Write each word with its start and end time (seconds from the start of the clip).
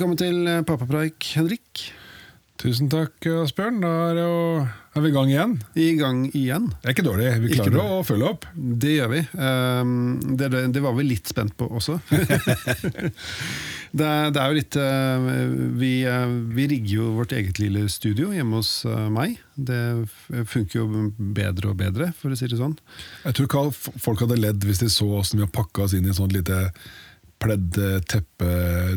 Velkommen 0.00 0.16
til 0.16 0.46
eh, 0.48 0.62
Pappapreik, 0.64 1.26
Henrik. 1.36 1.80
Tusen 2.56 2.86
takk, 2.88 3.18
Asbjørn. 3.20 3.82
Da 3.82 3.88
er, 4.08 4.20
jo, 4.22 4.36
er 4.96 5.02
vi 5.04 5.10
i 5.10 5.12
gang 5.12 5.28
igjen. 5.28 5.52
I 5.76 5.88
gang 5.98 6.22
igjen. 6.30 6.70
Det 6.72 6.88
er 6.88 6.94
ikke 6.94 7.04
dårlig. 7.04 7.26
Vi 7.42 7.50
klarer 7.52 7.74
dårlig. 7.74 7.98
å 7.98 8.06
følge 8.08 8.30
opp. 8.30 8.46
Det 8.56 8.94
gjør 8.94 9.10
vi. 9.12 9.20
Um, 9.36 9.90
det, 10.40 10.48
det, 10.54 10.62
det 10.72 10.82
var 10.86 10.96
vi 10.96 11.04
litt 11.04 11.28
spent 11.28 11.52
på 11.60 11.68
også. 11.68 11.98
det, 14.00 14.08
det 14.08 14.40
er 14.40 14.40
jo 14.40 14.56
litt 14.56 14.80
uh, 14.80 15.28
vi, 15.82 15.92
vi 16.56 16.66
rigger 16.72 16.94
jo 16.94 17.10
vårt 17.18 17.36
eget 17.36 17.60
lille 17.60 17.84
studio 17.92 18.32
hjemme 18.32 18.62
hos 18.62 18.72
meg. 19.12 19.36
Det 19.52 19.82
funker 20.48 20.80
jo 20.80 21.10
bedre 21.20 21.74
og 21.74 21.76
bedre, 21.84 22.08
for 22.16 22.32
å 22.32 22.40
si 22.40 22.48
det 22.48 22.62
sånn. 22.62 22.78
Jeg 23.28 23.36
tror 23.36 23.52
ikke 23.52 23.92
folk 24.08 24.24
hadde 24.24 24.40
ledd 24.40 24.64
hvis 24.64 24.80
de 24.80 24.88
så 24.96 25.12
åssen 25.20 25.42
vi 25.42 25.44
har 25.44 25.52
pakka 25.60 25.84
oss 25.84 25.92
inn 25.92 26.08
i 26.08 26.14
et 26.14 26.22
sånt 26.22 26.32
lite 26.32 26.70
pledd, 27.40 27.78
teppe, 28.10 28.48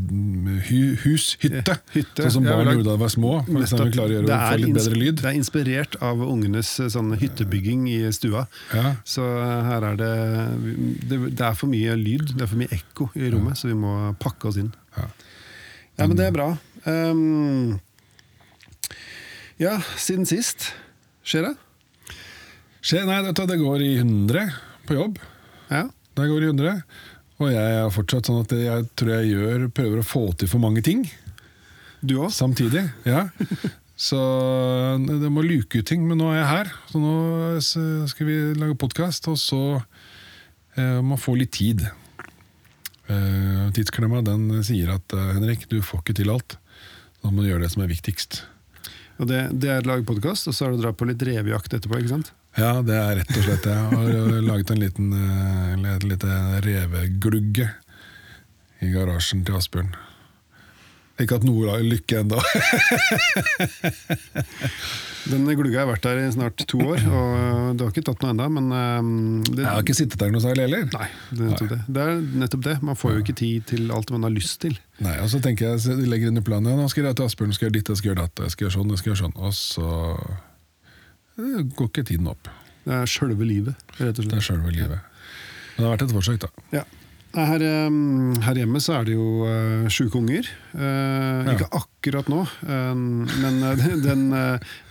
mm, 0.03 0.47
hu, 0.67 0.79
hus, 1.05 1.29
hytte. 1.41 1.77
Hytte. 1.93 2.25
Sånn 2.25 2.35
som 2.39 2.47
barn 2.47 2.67
gjorde 2.67 2.87
da 2.89 2.97
de 2.97 3.01
var 3.03 3.11
små. 3.13 3.33
For 3.47 3.63
eksempel, 3.63 3.89
vi 3.89 3.95
klarer 3.95 4.11
å 4.11 4.17
gjøre 4.17 4.29
Det 4.29 4.39
få 4.43 4.59
litt 4.59 4.77
bedre 4.79 4.99
lyd. 4.99 5.15
Det 5.21 5.29
er 5.29 5.37
inspirert 5.39 5.97
av 6.03 6.23
ungenes 6.27 6.73
uh, 6.83 6.89
sånn 6.91 7.13
hyttebygging 7.21 7.87
i 7.93 7.97
stua. 8.15 8.45
Ja. 8.75 8.95
Så 9.07 9.23
her 9.69 9.87
er 9.93 9.99
det, 10.01 10.11
det 11.07 11.21
Det 11.39 11.47
er 11.47 11.57
for 11.59 11.71
mye 11.71 11.95
lyd, 11.99 12.35
det 12.35 12.45
er 12.45 12.51
for 12.51 12.59
mye 12.59 12.75
ekko 12.75 13.09
i 13.15 13.31
rommet, 13.33 13.59
så 13.59 13.71
vi 13.71 13.79
må 13.79 13.95
pakke 14.23 14.51
oss 14.51 14.59
inn. 14.61 14.73
Ja. 14.97 15.07
Ja, 15.99 16.07
men 16.07 16.17
det 16.17 16.27
er 16.27 16.35
bra. 16.35 16.51
Um, 16.89 17.79
ja, 19.61 19.77
siden 20.01 20.25
sist 20.27 20.71
skjer 21.23 21.51
det? 21.51 21.53
Skjer, 22.83 23.05
nei, 23.07 23.19
det 23.31 23.59
går 23.61 23.83
i 23.85 23.91
100 24.01 24.47
på 24.89 24.97
jobb. 24.97 25.21
Ja. 25.69 25.85
Det 26.13 26.25
går 26.29 26.43
i 26.43 26.49
100. 26.51 26.73
Og 27.41 27.49
jeg 27.49 27.77
er 27.79 27.93
fortsatt 27.93 28.29
sånn 28.29 28.43
at 28.43 28.53
jeg 28.55 28.89
tror 28.99 29.13
jeg 29.15 29.31
gjør, 29.33 29.69
prøver 29.73 30.01
å 30.01 30.05
få 30.05 30.25
til 30.37 30.51
for 30.51 30.61
mange 30.63 30.83
ting. 30.85 31.05
Du 32.03 32.17
òg? 32.19 32.29
Samtidig, 32.35 32.83
ja. 33.07 33.25
Så 34.03 34.19
det 35.05 35.31
må 35.31 35.43
luke 35.45 35.79
ut 35.79 35.87
ting, 35.87 36.03
men 36.09 36.19
nå 36.19 36.31
er 36.31 36.41
jeg 36.41 36.49
her. 36.49 36.71
Så 36.91 37.01
nå 37.01 37.13
skal 38.09 38.29
vi 38.29 38.37
lage 38.59 38.77
podkast, 38.79 39.29
og 39.31 39.37
så 39.39 39.61
eh, 40.75 40.97
må 40.99 41.13
man 41.13 41.21
få 41.21 41.37
litt 41.39 41.53
tid. 41.55 41.85
Eh, 43.07 43.63
tidsklemma 43.75 44.23
den 44.25 44.49
sier 44.65 44.95
at 44.95 45.15
eh, 45.15 45.31
Henrik, 45.37 45.67
du 45.71 45.79
får 45.85 46.03
ikke 46.03 46.17
til 46.19 46.33
alt. 46.33 46.57
Da 47.23 47.31
må 47.31 47.43
du 47.43 47.51
gjøre 47.51 47.65
det 47.65 47.73
som 47.73 47.85
er 47.85 47.91
viktigst. 47.91 48.41
Og 49.21 49.29
det, 49.29 49.45
det 49.61 49.69
er 49.71 49.85
å 49.85 49.93
lage 49.93 50.07
podkast, 50.09 50.49
og 50.49 50.57
så 50.57 50.67
er 50.67 50.73
det 50.73 50.81
å 50.81 50.85
dra 50.87 50.95
på 50.97 51.07
litt 51.07 51.23
revejakt 51.23 51.77
etterpå, 51.77 52.01
ikke 52.01 52.15
sant? 52.15 52.33
Ja, 52.53 52.81
det 52.85 52.93
er 52.93 53.15
rett 53.17 53.33
og 53.33 53.45
slett 53.47 53.65
det. 53.65 53.73
Jeg 53.73 53.97
har 53.97 54.09
eh, 54.13 54.41
laget 54.45 54.73
en 54.73 54.81
liten 54.83 55.13
eh, 55.17 55.95
et 55.95 56.05
lite 56.05 56.39
reveglugge 56.65 57.69
i 58.83 58.91
garasjen 58.93 59.45
til 59.47 59.57
Asbjørn. 59.57 59.93
Ikke 61.21 61.37
hatt 61.37 61.45
noe 61.45 61.77
lykke 61.85 62.23
ennå. 62.23 62.39
Den 65.23 65.45
glugga 65.47 65.83
har 65.83 65.87
vært 65.87 66.03
der 66.03 66.19
i 66.19 66.31
snart 66.33 66.63
to 66.67 66.79
år, 66.83 66.99
og 67.07 67.77
det 67.77 67.85
har 67.85 67.91
ikke 67.93 68.03
tatt 68.09 68.23
noe 68.25 68.33
ennå, 68.33 68.47
men 68.57 68.65
det, 69.47 69.61
Jeg 69.61 69.69
har 69.69 69.85
ikke 69.85 69.95
sittet 69.95 70.19
der 70.19 70.33
noe 70.33 70.43
særlig 70.43 70.65
heller. 70.65 70.83
Nei, 70.91 71.07
det 71.31 71.45
er 71.47 71.69
det. 71.69 71.77
Det 71.87 72.01
er 72.03 72.17
nettopp 72.41 72.65
det. 72.65 72.73
Man 72.83 72.99
får 72.99 73.13
jo 73.13 73.21
ikke 73.23 73.37
tid 73.39 73.69
til 73.71 73.93
alt 73.95 74.11
man 74.11 74.27
har 74.27 74.33
lyst 74.35 74.57
til. 74.65 74.75
Nei, 75.05 75.15
og 75.23 75.29
så 75.31 75.39
tenker 75.43 75.69
jeg, 75.69 75.83
så 75.85 75.95
legger 75.95 76.33
inn 76.33 76.41
i 76.41 76.43
planen 76.43 76.73
ja, 76.73 76.75
nå 76.75 76.89
skal 76.91 77.07
jeg 77.07 77.15
til 77.21 77.29
Asbjørn, 77.29 77.55
skal 77.55 77.69
jeg 77.69 77.77
ditt, 77.77 77.93
jeg 77.93 78.01
skal 78.01 78.11
gjøre 78.11 78.25
datt, 78.25 78.43
jeg 78.43 78.55
skal 78.55 78.67
gjøre 78.67 78.75
sånn, 78.75 78.91
jeg 78.91 79.03
skal 79.03 79.13
gjøre 79.13 79.21
sånn. 79.21 79.37
Og 79.39 79.55
så 79.55 79.93
eh, 80.09 80.43
går 81.37 81.89
ikke 81.89 82.05
tiden 82.11 82.29
opp. 82.31 82.49
Det 82.83 82.97
er 82.97 83.07
sjølve 83.09 83.47
livet, 83.47 83.79
rett 83.99 84.19
og 84.19 84.27
Det 84.27 84.39
er 84.39 84.43
sjølve 84.43 84.73
livet. 84.73 84.99
Men 85.73 85.79
det 85.79 85.85
har 85.87 85.95
vært 85.95 86.05
et 86.05 86.13
forsøk, 86.17 86.43
da. 86.43 86.51
Ja. 86.75 86.83
Her, 87.33 87.63
her 88.45 88.57
hjemme 88.59 88.77
så 88.83 88.99
er 88.99 89.07
det 89.07 89.15
jo 89.15 89.47
uh, 89.47 89.87
sjuke 89.89 90.19
unger. 90.19 90.45
Uh, 90.75 91.47
Ja. 91.47 91.55
Ikke 91.55 91.69
akkurat 91.79 92.29
nå, 92.29 92.43
men 92.67 93.57
den, 94.05 94.27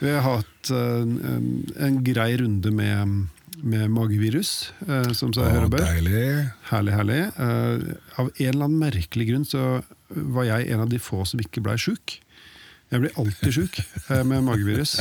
vi 0.00 0.10
har 0.10 0.24
hatt 0.26 0.72
en, 0.72 2.00
grei 2.06 2.32
runde 2.40 2.72
med, 2.74 3.14
med 3.62 3.92
magevirus, 3.94 4.72
som 5.14 5.32
sa 5.34 5.46
hør 5.46 5.66
Å, 5.66 5.70
og 5.70 5.76
bør. 5.76 5.86
Herlig, 6.72 6.96
herlig. 6.96 7.20
Av 7.38 8.28
en 8.32 8.50
eller 8.50 8.66
annen 8.66 8.80
merkelig 8.82 9.28
grunn 9.30 9.46
så 9.48 9.82
var 10.08 10.48
jeg 10.50 10.70
en 10.74 10.84
av 10.84 10.92
de 10.92 11.00
få 11.02 11.22
som 11.28 11.42
ikke 11.42 11.62
blei 11.64 11.78
sjuk. 11.80 12.18
Jeg 12.92 13.04
blir 13.04 13.18
alltid 13.22 13.58
sjuk 13.60 13.82
med 14.28 14.44
magevirus. 14.50 14.98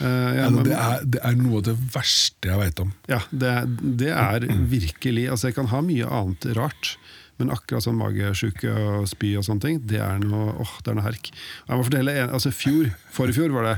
Uh, 0.00 0.30
Ja, 0.34 0.46
men 0.50 0.64
det, 0.66 0.74
er, 0.74 1.04
det 1.06 1.20
er 1.22 1.36
noe 1.38 1.60
av 1.60 1.66
det 1.68 1.74
verste 1.94 2.50
jeg 2.50 2.60
veit 2.60 2.80
om. 2.82 2.94
ja, 3.10 3.20
det, 3.30 3.52
det 4.00 4.10
er 4.10 4.46
virkelig 4.70 5.28
Altså, 5.30 5.50
jeg 5.50 5.58
kan 5.58 5.70
ha 5.70 5.82
mye 5.84 6.08
annet 6.08 6.48
rart, 6.58 6.94
men 7.38 7.50
akkurat 7.50 7.84
sånn 7.86 7.98
magesjuke 7.98 8.70
og 8.70 9.06
spy 9.10 9.34
og 9.38 9.46
sånne 9.46 9.64
ting, 9.64 9.78
det 9.90 10.00
er 10.02 10.18
noe, 10.22 10.54
åh, 10.62 10.74
det 10.82 10.92
er 10.92 10.98
noe 10.98 11.06
herk. 11.08 11.30
Jeg 11.66 11.78
må 11.78 11.86
fortelle, 11.86 12.14
en, 12.24 12.34
altså 12.36 12.52
fjor, 12.54 12.92
Forrige 13.14 13.40
fjor 13.40 13.54
var 13.56 13.66
det 13.70 13.76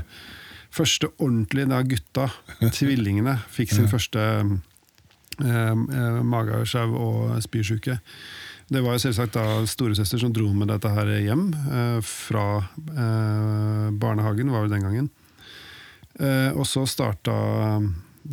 første 0.77 1.09
ordentlige 1.17 1.69
da 1.71 1.79
gutta, 1.87 2.27
tvillingene, 2.75 3.37
fikk 3.49 3.71
sin 3.73 3.87
første 3.89 4.21
eh, 5.41 5.71
eh, 5.73 6.19
magesjau 6.27 6.91
og 6.93 7.37
spysjuke. 7.45 7.97
Det 8.67 8.81
var 8.83 8.97
jo 8.97 9.03
selvsagt 9.05 9.37
da 9.37 9.63
storesøster 9.69 10.19
som 10.21 10.33
dro 10.35 10.49
med 10.53 10.69
dette 10.69 10.91
her 10.91 11.09
hjem 11.23 11.47
eh, 11.55 11.99
fra 12.03 12.47
eh, 12.59 13.87
barnehagen, 13.95 14.51
var 14.53 14.67
det 14.67 14.75
den 14.75 14.85
gangen. 14.85 15.09
Eh, 16.17 16.51
og 16.57 16.65
så 16.65 16.85
starta, 16.89 17.35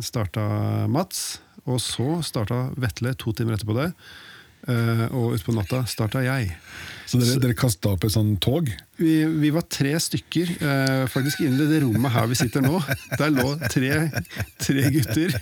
starta 0.01 0.45
Mats, 0.91 1.41
og 1.65 1.81
så 1.81 2.19
starta 2.25 2.69
Vetle 2.77 3.13
to 3.19 3.33
timer 3.35 3.57
etterpå 3.57 3.77
det. 3.77 3.91
Eh, 4.65 5.03
og 5.13 5.35
utpå 5.35 5.53
natta 5.53 5.83
starta 5.85 6.23
jeg. 6.25 6.49
Så 7.05 7.19
dere, 7.21 7.37
dere 7.43 7.57
kasta 7.57 7.91
opp 7.93 8.07
et 8.07 8.13
sånt 8.15 8.39
tog? 8.41 8.71
Vi, 8.97 9.11
vi 9.37 9.51
var 9.53 9.67
tre 9.69 9.91
stykker 10.01 10.53
eh, 10.55 11.03
faktisk 11.11 11.43
inne 11.45 11.67
i 11.67 11.69
det 11.69 11.83
rommet 11.83 12.13
her 12.15 12.25
vi 12.31 12.37
sitter 12.39 12.65
nå. 12.65 12.79
Der 13.19 13.33
lå 13.35 13.51
tre, 13.69 14.07
tre 14.57 14.87
gutter. 14.95 15.37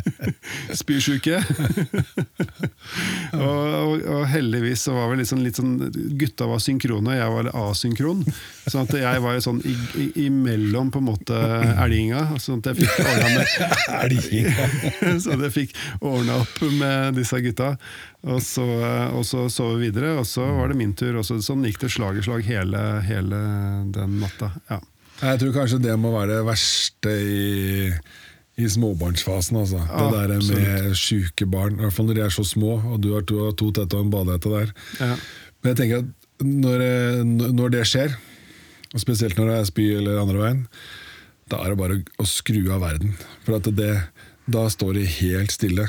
Spysjuke. 0.82 1.40
og, 3.34 3.62
og, 3.74 4.04
og 4.14 4.22
heldigvis 4.30 4.84
så 4.86 4.94
var 4.96 5.12
vi 5.12 5.26
sånn, 5.26 5.42
litt 5.44 5.58
sånn 5.58 5.74
Gutta 6.20 6.48
var 6.50 6.62
synkrone, 6.62 7.14
og 7.14 7.18
jeg 7.18 7.34
var 7.34 7.50
asynkron. 7.64 8.22
Sånn 8.66 8.86
at 8.86 8.94
jeg 9.00 9.22
var 9.24 9.36
jo 9.36 9.44
sånn 9.44 9.60
i, 9.66 9.74
i, 10.00 10.06
imellom 10.26 10.92
på 10.94 11.02
en 11.02 11.08
måte 11.08 11.40
elginga. 11.84 12.26
Sånn 12.42 12.62
at 12.62 12.72
jeg 12.72 12.84
fikk 12.84 13.02
ordna 13.04 13.28
med 13.34 15.14
Så 15.24 15.36
jeg 15.36 15.54
fikk 15.54 15.76
ordna 16.00 16.40
opp 16.42 16.64
med 16.78 17.20
disse 17.20 17.40
gutta. 17.44 17.74
Og 18.24 18.40
så, 18.40 18.64
og 19.12 19.24
så 19.28 19.46
sov 19.52 19.74
vi 19.76 19.90
videre, 19.90 20.14
og 20.20 20.26
så 20.28 20.46
var 20.56 20.72
det 20.72 20.78
min 20.80 20.94
tur. 20.96 21.20
Og 21.20 21.26
så, 21.28 21.40
sånn 21.44 21.64
gikk 21.68 21.82
det 21.84 21.92
slag 21.92 22.20
i 22.20 22.24
slag 22.24 22.44
hele, 22.48 22.82
hele 23.04 23.40
den 23.94 24.18
natta. 24.22 24.54
Ja. 24.70 24.80
Jeg 25.22 25.40
tror 25.40 25.52
kanskje 25.54 25.82
det 25.84 25.94
må 26.00 26.10
være 26.14 26.40
det 26.40 26.46
verste 26.48 27.12
i, 27.22 27.90
i 28.60 28.68
småbarnsfasen. 28.70 29.56
Altså. 29.58 29.80
Det 29.82 30.10
der 30.14 30.34
med 30.46 30.92
sjuke 30.98 31.46
barn. 31.50 31.78
I 31.78 31.82
hvert 31.86 31.96
fall 31.96 32.06
når 32.06 32.18
de 32.20 32.24
er 32.26 32.34
så 32.34 32.44
små, 32.46 32.76
og 32.92 33.00
du 33.02 33.12
har 33.16 33.24
to, 33.26 33.48
to 33.58 33.70
tette 33.74 33.98
og 33.98 34.06
en 34.06 34.12
badehette 34.14 34.52
der. 34.52 34.70
Ja. 35.00 35.14
Men 35.62 35.72
jeg 35.72 35.80
tenker 35.80 36.04
at 36.04 36.44
når, 36.44 36.84
eh, 36.84 37.24
når 37.56 37.74
det 37.74 37.86
skjer, 37.90 38.14
og 38.94 39.02
spesielt 39.02 39.38
når 39.40 39.50
det 39.50 39.56
er 39.58 39.68
spy 39.72 39.88
eller 39.98 40.20
andre 40.22 40.38
veien, 40.42 40.62
da 41.50 41.58
er 41.64 41.74
det 41.74 41.80
bare 41.80 41.98
å 42.22 42.26
skru 42.28 42.62
av 42.72 42.84
verden. 42.84 43.16
For 43.44 43.58
at 43.58 43.66
det, 43.76 43.90
da 44.46 44.68
står 44.72 44.94
det 45.00 45.08
helt 45.18 45.54
stille. 45.54 45.88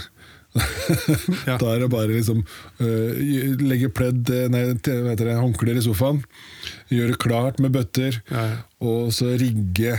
Ja. 0.56 1.58
Da 1.60 1.74
er 1.74 1.82
det 1.84 1.90
bare 1.92 2.08
liksom 2.14 2.38
øh, 2.80 3.58
legge 3.60 3.90
pledd, 3.92 4.30
eh, 4.32 4.46
nei, 4.48 4.62
hva 4.72 5.12
heter 5.12 5.28
det, 5.28 5.34
håndklær 5.36 5.76
i 5.76 5.84
sofaen, 5.84 6.22
gjøre 6.88 7.18
klart 7.20 7.60
med 7.60 7.74
bøtter, 7.76 8.22
Ja, 8.32 8.44
ja. 8.54 8.60
og 8.80 9.12
så 9.16 9.34
rigge 9.36 9.98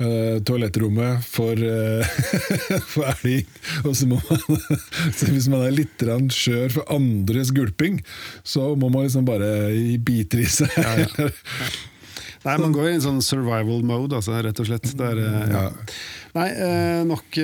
øh, 0.00 0.40
toalettrommet 0.46 1.24
for, 1.26 1.60
uh, 1.60 2.04
for 2.92 3.08
elg. 3.10 3.46
Og 3.84 3.94
så 3.96 4.08
må 4.10 4.20
man, 4.28 4.42
så 5.16 5.30
hvis 5.30 5.48
man 5.52 5.66
er 5.66 5.76
litt 5.76 6.02
skjør 6.34 6.74
for 6.78 6.92
andres 6.94 7.52
gulping, 7.54 8.00
så 8.42 8.74
må 8.76 8.90
man 8.90 9.06
liksom 9.06 9.28
bare 9.28 9.70
i 9.76 9.96
biter 9.98 10.42
i 10.42 10.48
seg. 10.50 10.74
Nei, 12.40 12.54
man 12.56 12.72
går 12.72 12.86
i 12.88 12.92
en 12.94 13.02
sånn 13.04 13.18
survival 13.20 13.82
mode, 13.84 14.16
altså, 14.16 14.38
rett 14.40 14.60
og 14.62 14.68
slett. 14.70 14.86
Der, 14.96 15.18
er, 15.20 15.34
eh, 15.42 15.50
ja. 15.52 15.64
Nei, 16.38 16.46
nok, 17.04 17.36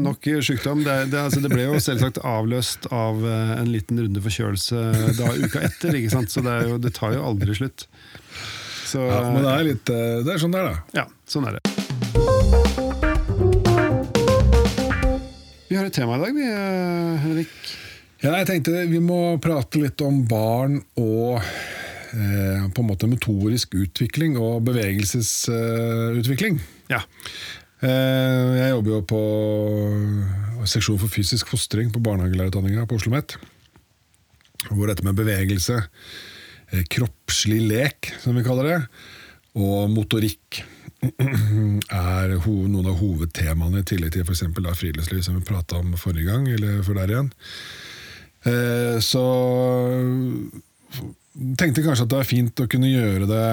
nok 0.00 0.30
sykdom. 0.46 0.80
Det, 0.86 0.94
det, 1.12 1.20
altså, 1.26 1.42
det 1.44 1.50
ble 1.52 1.66
jo 1.66 1.82
selvsagt 1.82 2.22
avløst 2.24 2.88
av 2.88 3.20
en 3.28 3.68
liten 3.68 4.00
runde 4.00 4.22
forkjølelse 4.24 4.86
da 5.18 5.34
uka 5.36 5.66
etter, 5.68 6.00
ikke 6.00 6.14
sant? 6.14 6.32
så 6.32 6.46
det, 6.46 6.56
jo, 6.70 6.80
det 6.80 6.94
tar 6.96 7.18
jo 7.18 7.26
aldri 7.34 7.58
slutt. 7.60 7.84
Så, 8.90 9.04
Ja, 9.04 9.20
men 9.28 9.44
det 9.44 9.52
er 9.52 9.68
litt 9.68 9.92
Det 9.92 10.32
er 10.32 10.40
sånn 10.42 10.56
det 10.56 10.64
er, 10.64 10.72
da. 10.72 11.02
Ja, 11.02 11.06
sånn 11.30 11.46
er 11.52 11.60
det. 11.60 11.79
Har 15.80 15.88
et 15.88 15.96
tema 15.96 16.16
i 16.18 16.20
dag, 16.20 16.34
vi, 16.36 16.44
eh, 16.44 17.20
Henrik. 17.24 17.54
Ja, 18.20 18.34
jeg 18.36 18.48
tenkte 18.50 18.82
vi 18.90 19.00
må 19.00 19.40
prate 19.40 19.80
litt 19.80 20.00
om 20.04 20.18
barn 20.28 20.76
og 21.00 21.40
eh, 21.40 22.66
på 22.68 22.82
en 22.82 22.88
måte 22.90 23.08
motorisk 23.08 23.74
utvikling 23.80 24.36
og 24.36 24.66
bevegelsesutvikling. 24.66 26.60
Ja. 26.92 27.00
Eh, 27.80 28.58
jeg 28.58 28.74
jobber 28.74 28.92
jo 28.92 29.00
på 29.08 29.22
seksjon 30.68 31.00
for 31.00 31.08
fysisk 31.08 31.48
fostring 31.48 31.88
på 31.94 32.02
barnehagelærerutdanninga 32.04 32.84
på 32.84 33.00
Oslo 33.00 33.14
OsloMet. 33.14 33.38
Hvor 34.68 34.90
dette 34.90 35.06
med 35.06 35.16
bevegelse 35.16 35.78
eh, 35.80 36.84
kroppslig 36.92 37.62
lek, 37.70 38.12
som 38.20 38.36
vi 38.36 38.44
kaller 38.44 38.68
det, 38.68 38.80
og 39.56 39.88
motorikk 39.94 40.60
er 41.00 42.34
noen 42.44 42.86
av 42.90 42.98
hovedtemaene, 43.00 43.80
i 43.80 43.86
tillegg 43.88 44.12
til 44.12 44.24
f.eks. 44.26 44.42
friluftsliv, 44.76 45.22
som 45.24 45.38
vi 45.38 45.44
prata 45.48 45.78
om 45.80 45.94
forrige 46.00 46.28
gang, 46.28 46.48
eller 46.52 46.82
før 46.86 47.00
der 47.00 47.14
igjen. 47.14 47.30
Eh, 48.44 48.98
så 49.04 49.24
tenkte 51.60 51.84
kanskje 51.84 52.06
at 52.06 52.12
det 52.12 52.20
er 52.20 52.28
fint 52.28 52.62
å 52.64 52.68
kunne 52.70 52.90
gjøre 52.90 53.28
det 53.30 53.44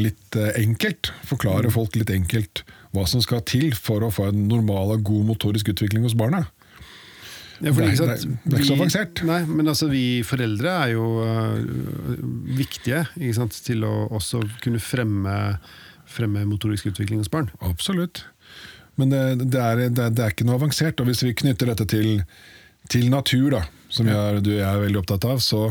litt 0.00 0.36
eh, 0.38 0.52
enkelt. 0.62 1.12
Forklare 1.28 1.72
folk 1.72 1.96
litt 1.96 2.12
enkelt 2.14 2.64
hva 2.96 3.06
som 3.08 3.20
skal 3.24 3.42
til 3.48 3.72
for 3.76 4.04
å 4.06 4.12
få 4.14 4.30
en 4.30 4.46
normal 4.48 4.94
og 4.96 5.04
god 5.08 5.26
motorisk 5.32 5.72
utvikling 5.74 6.04
hos 6.06 6.16
barna. 6.16 6.46
Ja, 7.56 7.70
Det 7.72 7.86
er- 7.88 7.96
det 7.96 8.52
er- 8.52 8.58
ikke 8.58 8.66
så 8.68 8.74
avansert. 8.76 9.22
Nei, 9.24 9.38
men 9.48 9.66
altså 9.66 9.88
vi 9.88 10.22
foreldre 10.22 10.68
er 10.68 10.88
jo 10.92 11.06
øh, 11.24 12.16
viktige 12.52 13.06
ikke 13.16 13.34
sant, 13.34 13.52
til 13.64 13.80
å 13.80 14.10
også 14.12 14.42
kunne 14.60 14.78
fremme, 14.78 15.58
fremme 16.16 16.46
motorisk 16.48 16.88
utvikling 16.90 17.20
hos 17.22 17.32
barn. 17.32 17.50
Absolutt. 17.64 18.24
Men 18.96 19.12
det, 19.12 19.22
det, 19.44 19.60
er, 19.60 19.86
det, 19.92 20.10
det 20.16 20.24
er 20.24 20.32
ikke 20.32 20.46
noe 20.48 20.58
avansert. 20.60 21.00
Og 21.00 21.10
hvis 21.10 21.22
vi 21.26 21.36
knytter 21.36 21.72
dette 21.72 21.86
til, 21.90 22.22
til 22.92 23.10
natur, 23.12 23.50
da, 23.58 23.64
som 23.92 24.08
jeg, 24.10 24.42
du 24.44 24.54
og 24.54 24.60
jeg 24.60 24.68
er 24.70 24.84
veldig 24.86 25.02
opptatt 25.02 25.26
av, 25.28 25.42
så, 25.44 25.66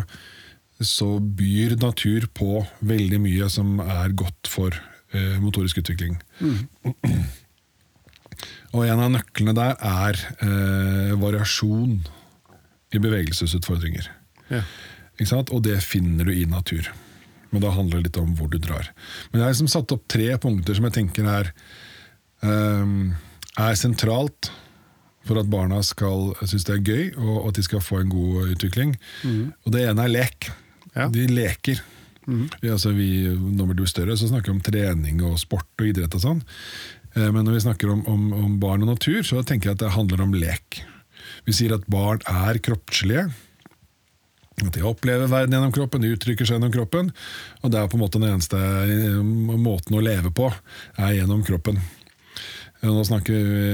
så 0.80 1.15
byr 1.19 1.77
natur 1.81 2.30
på 2.38 2.62
veldig 2.86 3.21
mye 3.24 3.50
som 3.51 3.80
er 3.81 4.13
godt 4.18 4.51
for 4.51 4.75
eh, 5.15 5.39
motorisk 5.42 5.81
utvikling. 5.81 6.19
Og 8.75 8.83
en 8.83 9.01
av 9.01 9.13
nøklene 9.13 9.56
der 9.56 9.77
er 9.80 10.19
eh, 10.44 11.15
variasjon 11.19 11.97
i 12.94 13.01
bevegelsesutfordringer. 13.01 14.12
Ja. 14.51 14.62
Og 15.47 15.62
det 15.63 15.80
finner 15.83 16.27
du 16.27 16.33
i 16.36 16.45
natur. 16.50 16.92
Men 17.56 17.63
da 17.63 17.72
handler 17.72 18.02
det 18.04 18.10
litt 18.10 18.19
om 18.19 18.34
hvor 18.36 18.52
du 18.52 18.57
drar. 18.60 18.90
Men 19.31 19.40
jeg 19.40 19.46
har 19.48 19.54
liksom 19.56 19.72
satt 19.72 19.94
opp 19.96 20.04
tre 20.12 20.28
punkter 20.44 20.75
som 20.75 20.88
jeg 20.90 20.96
tenker 20.98 21.28
er, 21.31 21.52
ehm, 22.44 23.13
er 23.57 23.78
sentralt 23.80 24.52
for 25.25 25.40
at 25.42 25.48
barna 25.50 25.80
skal 25.81 26.34
synes 26.44 26.68
det 26.68 26.75
er 26.75 26.84
gøy, 26.86 27.06
og 27.18 27.48
at 27.50 27.57
de 27.57 27.63
skal 27.66 27.81
få 27.81 28.02
en 28.04 28.12
god 28.12 28.52
utvikling. 28.54 28.92
Og 29.66 29.72
det 29.74 29.86
ene 29.88 30.04
er 30.06 30.12
lek. 30.13 30.50
Ja. 30.96 31.07
De 31.10 31.25
leker. 31.31 31.80
Vi, 32.62 32.69
altså 32.74 32.92
vi, 32.94 33.07
når 33.30 33.68
vi 33.72 33.78
blir 33.80 33.90
større, 33.90 34.18
så 34.18 34.28
snakker 34.30 34.52
vi 34.52 34.57
om 34.57 34.62
trening 34.66 35.19
og 35.25 35.40
sport 35.42 35.68
og 35.81 35.88
idrett 35.90 36.13
og 36.18 36.22
sånn. 36.24 36.44
Eh, 37.16 37.31
Men 37.31 37.46
når 37.46 37.54
vi 37.57 37.63
snakker 37.69 37.90
om, 37.94 38.04
om, 38.10 38.28
om 38.34 38.60
barn 38.60 38.81
og 38.86 38.92
natur, 38.96 39.22
så 39.24 39.44
tenker 39.46 39.69
jeg 39.72 39.78
at 39.80 39.84
det 39.86 39.96
handler 39.96 40.22
om 40.25 40.34
lek. 40.34 40.84
Vi 41.46 41.54
sier 41.54 41.74
at 41.78 41.86
barn 41.90 42.22
er 42.25 42.57
kroppslige. 42.66 43.28
At 44.63 44.72
de 44.78 44.86
opplever 44.88 45.28
verden 45.28 45.52
gjennom 45.57 45.74
kroppen, 45.75 46.02
de 46.06 46.13
uttrykker 46.16 46.48
seg 46.48 46.56
gjennom 46.57 46.72
kroppen. 46.72 47.10
Og 47.63 47.72
det 47.74 47.80
er 47.81 47.90
på 47.92 47.98
en 47.98 48.04
måte 48.06 48.22
den 48.22 48.30
eneste 48.31 48.56
eh, 48.60 49.18
måten 49.60 49.98
å 49.98 50.04
leve 50.06 50.31
på, 50.31 50.48
er 50.96 51.18
gjennom 51.18 51.42
kroppen. 51.44 51.81
Nå 52.86 53.02
snakker 53.07 53.34
vi, 53.34 53.66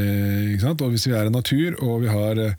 ikke 0.55 0.63
sant? 0.63 0.81
Og 0.85 0.93
Hvis 0.93 1.05
vi 1.09 1.13
er 1.17 1.27
i 1.27 1.33
natur, 1.33 1.75
og 1.83 2.01
vi 2.05 2.09
har 2.13 2.39
eh, 2.39 2.55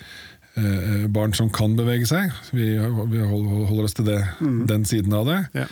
eh, 0.61 1.07
barn 1.11 1.33
som 1.35 1.49
kan 1.55 1.75
bevege 1.79 2.07
seg, 2.11 2.31
vi, 2.53 2.75
vi 2.77 3.25
holder 3.25 3.87
oss 3.89 3.97
til 3.99 4.07
det, 4.11 4.21
den 4.71 4.85
siden 4.89 5.15
av 5.19 5.27
det, 5.31 5.41
Ja. 5.57 5.67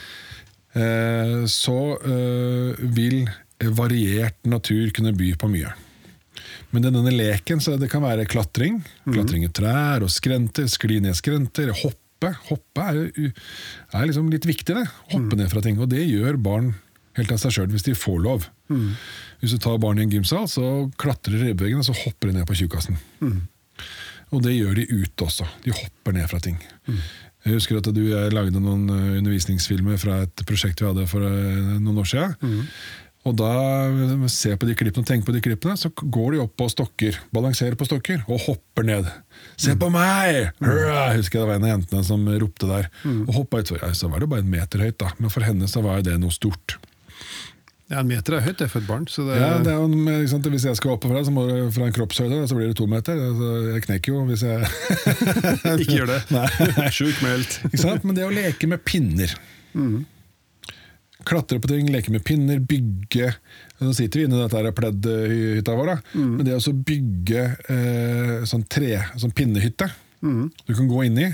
eh, 0.80 1.36
så 1.50 1.76
eh, 2.00 2.82
vil 2.96 3.22
variert 3.76 4.38
natur 4.48 4.90
kunne 4.96 5.12
by 5.14 5.34
på 5.36 5.50
mye. 5.52 5.70
Men 6.72 6.86
denne 6.86 7.10
leken 7.12 7.60
så 7.60 7.74
det 7.78 7.90
kan 7.92 8.02
være 8.06 8.24
klatring. 8.30 8.78
Klatring 9.10 9.44
i 9.44 9.50
trær 9.52 10.02
og 10.06 10.10
skrenter, 10.14 10.66
skli 10.70 11.00
ned 11.04 11.14
skrenter, 11.18 11.70
hoppe. 11.82 11.98
Hoppe 12.50 12.80
er, 12.90 12.98
u- 13.16 13.32
er 13.96 14.06
liksom 14.06 14.28
litt 14.30 14.44
viktig, 14.46 14.74
det. 14.76 14.86
Hoppe 15.14 15.36
ned 15.40 15.48
fra 15.50 15.60
ting. 15.64 15.78
Og 15.80 15.88
det 15.88 16.02
gjør 16.08 16.36
barn 16.42 16.74
helt 17.16 17.32
av 17.32 17.38
seg 17.42 17.50
sjøl, 17.52 17.70
hvis 17.72 17.82
de 17.88 17.94
får 17.94 18.20
lov. 18.22 18.44
Hvis 19.40 19.50
du 19.56 19.58
tar 19.58 19.78
barn 19.82 19.98
i 19.98 20.02
en 20.02 20.10
gymsal, 20.12 20.44
så 20.48 20.90
klatrer 21.00 21.38
de 21.38 21.48
ribbeveggen, 21.50 21.78
og 21.80 21.84
så 21.88 21.96
hopper 22.04 22.28
de 22.30 22.36
ned 22.38 22.46
på 22.46 22.54
tjukkasen. 22.60 22.96
Og 24.30 24.42
det 24.44 24.52
gjør 24.54 24.74
de 24.78 24.84
ute 24.92 25.24
også. 25.26 25.46
De 25.64 25.72
hopper 25.74 26.12
ned 26.14 26.28
fra 26.30 26.38
ting. 26.38 26.58
Jeg 27.44 27.54
husker 27.56 27.78
at 27.80 27.88
du 27.94 28.00
og 28.04 28.10
jeg 28.12 28.32
lagde 28.36 28.60
noen 28.60 28.84
eh, 28.92 29.18
undervisningsfilmer 29.18 29.96
fra 29.98 30.18
et 30.26 30.42
prosjekt 30.46 30.82
vi 30.82 30.86
hadde 30.90 31.06
for 31.08 31.24
eh, 31.24 31.78
noen 31.80 31.98
år 32.02 32.08
siden. 32.12 32.36
Og 33.28 33.34
da 33.36 33.50
ser 34.32 34.56
på 34.56 34.64
de 34.64 34.74
klippene 34.78 35.04
og 35.04 35.08
tenker 35.10 35.28
på 35.28 35.34
de 35.36 35.42
klippene, 35.44 35.76
så 35.76 35.90
går 35.92 36.34
de 36.34 36.38
opp 36.40 36.54
på 36.56 36.70
stokker, 36.72 37.18
balanserer 37.36 37.76
på 37.76 37.84
stokker 37.84 38.22
og 38.24 38.40
hopper 38.46 38.86
ned. 38.88 39.10
'Se 39.60 39.74
på 39.76 39.90
meg!' 39.92 40.54
Hurra! 40.60 41.12
Jeg 41.12 41.28
det 41.28 41.42
var 41.44 41.58
en 41.58 41.66
av 41.68 41.74
jentene 41.74 42.04
som 42.04 42.24
ropte 42.24 42.68
der. 42.70 42.88
Og 43.04 43.34
hoppa 43.36 43.60
utfor. 43.60 43.82
Ja, 43.82 43.92
så 43.92 44.08
var 44.08 44.20
det 44.20 44.30
bare 44.30 44.40
en 44.40 44.50
meter 44.50 44.80
høyt, 44.80 44.96
da. 44.98 45.12
Men 45.18 45.28
for 45.32 45.44
henne 45.44 45.68
så 45.68 45.82
var 45.84 46.00
det 46.00 46.16
noe 46.20 46.32
stort. 46.32 46.78
Ja, 47.90 48.00
En 48.00 48.06
meter 48.06 48.36
er 48.38 48.44
høyt 48.46 48.56
det 48.56 48.68
er 48.68 48.70
for 48.70 48.80
et 48.80 48.86
barn. 48.86 49.04
Så 49.10 49.26
det, 49.26 49.36
Ja, 49.40 49.58
det 49.58 49.72
er 49.72 49.80
jo, 49.82 50.26
sant? 50.30 50.46
Hvis 50.46 50.64
jeg 50.64 50.78
skal 50.78 50.96
fra, 51.02 51.24
så 51.26 51.32
må 51.34 51.44
det, 51.48 51.74
fra 51.74 51.88
en 51.88 51.92
kroppshøyde, 51.92 52.46
så 52.46 52.54
blir 52.54 52.70
det 52.70 52.76
to 52.78 52.86
meter. 52.86 53.18
Altså, 53.18 53.48
jeg 53.74 53.82
knekker 53.88 54.14
jo 54.14 54.24
hvis 54.30 54.44
jeg 54.46 54.62
ikke 55.82 55.96
gjør 55.98 56.12
det. 56.14 56.20
Nei. 56.36 56.88
Sjukmeldt. 56.94 57.58
Men 58.06 58.14
det 58.14 58.24
å 58.24 58.30
leke 58.32 58.70
med 58.70 58.84
pinner 58.86 59.34
Klatre 61.28 61.60
på 61.60 61.68
ting, 61.68 61.88
leke 61.92 62.12
med 62.14 62.24
pinner, 62.24 62.60
bygge 62.64 63.34
Nå 63.80 63.92
sitter 63.96 64.20
vi 64.20 64.24
inne 64.28 64.38
i 64.38 64.44
dette 64.46 64.72
pleddhytta 64.76 65.74
vår, 65.76 65.86
da. 65.92 65.98
men 66.36 66.46
det 66.46 66.56
å 66.56 66.72
bygge 66.86 67.42
eh, 67.72 68.32
sånn 68.48 68.64
tre, 68.68 68.94
sånn 69.20 69.32
pinnehytte 69.36 69.88
du 70.68 70.74
kan 70.76 70.88
gå 70.90 71.04
inn 71.06 71.16
i, 71.16 71.28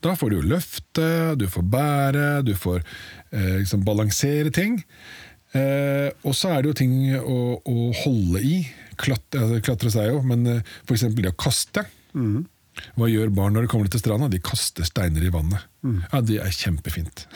da 0.00 0.14
får 0.16 0.30
du 0.30 0.36
jo 0.38 0.46
løfte, 0.48 1.08
du 1.36 1.44
får 1.52 1.66
bære, 1.74 2.28
du 2.46 2.54
får 2.56 2.78
eh, 3.36 3.58
liksom 3.60 3.82
balansere 3.84 4.48
ting. 4.56 4.78
Eh, 5.52 6.08
og 6.24 6.32
så 6.38 6.54
er 6.54 6.62
det 6.62 6.70
jo 6.70 6.78
ting 6.78 6.94
å, 7.18 7.36
å 7.60 7.90
holde 8.04 8.40
i. 8.40 8.62
Klatre, 8.96 9.42
altså, 9.44 9.60
klatre 9.66 9.92
seg 9.92 10.08
jo, 10.14 10.22
men 10.24 10.46
eh, 10.46 10.62
eksempel 10.88 11.26
det 11.26 11.34
å 11.34 11.40
kaste. 11.40 11.84
Hva 12.96 13.08
gjør 13.10 13.32
barn 13.34 13.52
når 13.56 13.66
de 13.66 13.70
kommer 13.72 13.90
til 13.92 14.00
stranda? 14.00 14.30
De 14.32 14.40
kaster 14.40 14.86
steiner 14.88 15.24
i 15.26 15.32
vannet. 15.34 15.66
Ja, 15.84 16.20
Det 16.24 16.38
er 16.40 16.54
kjempefint. 16.54 17.26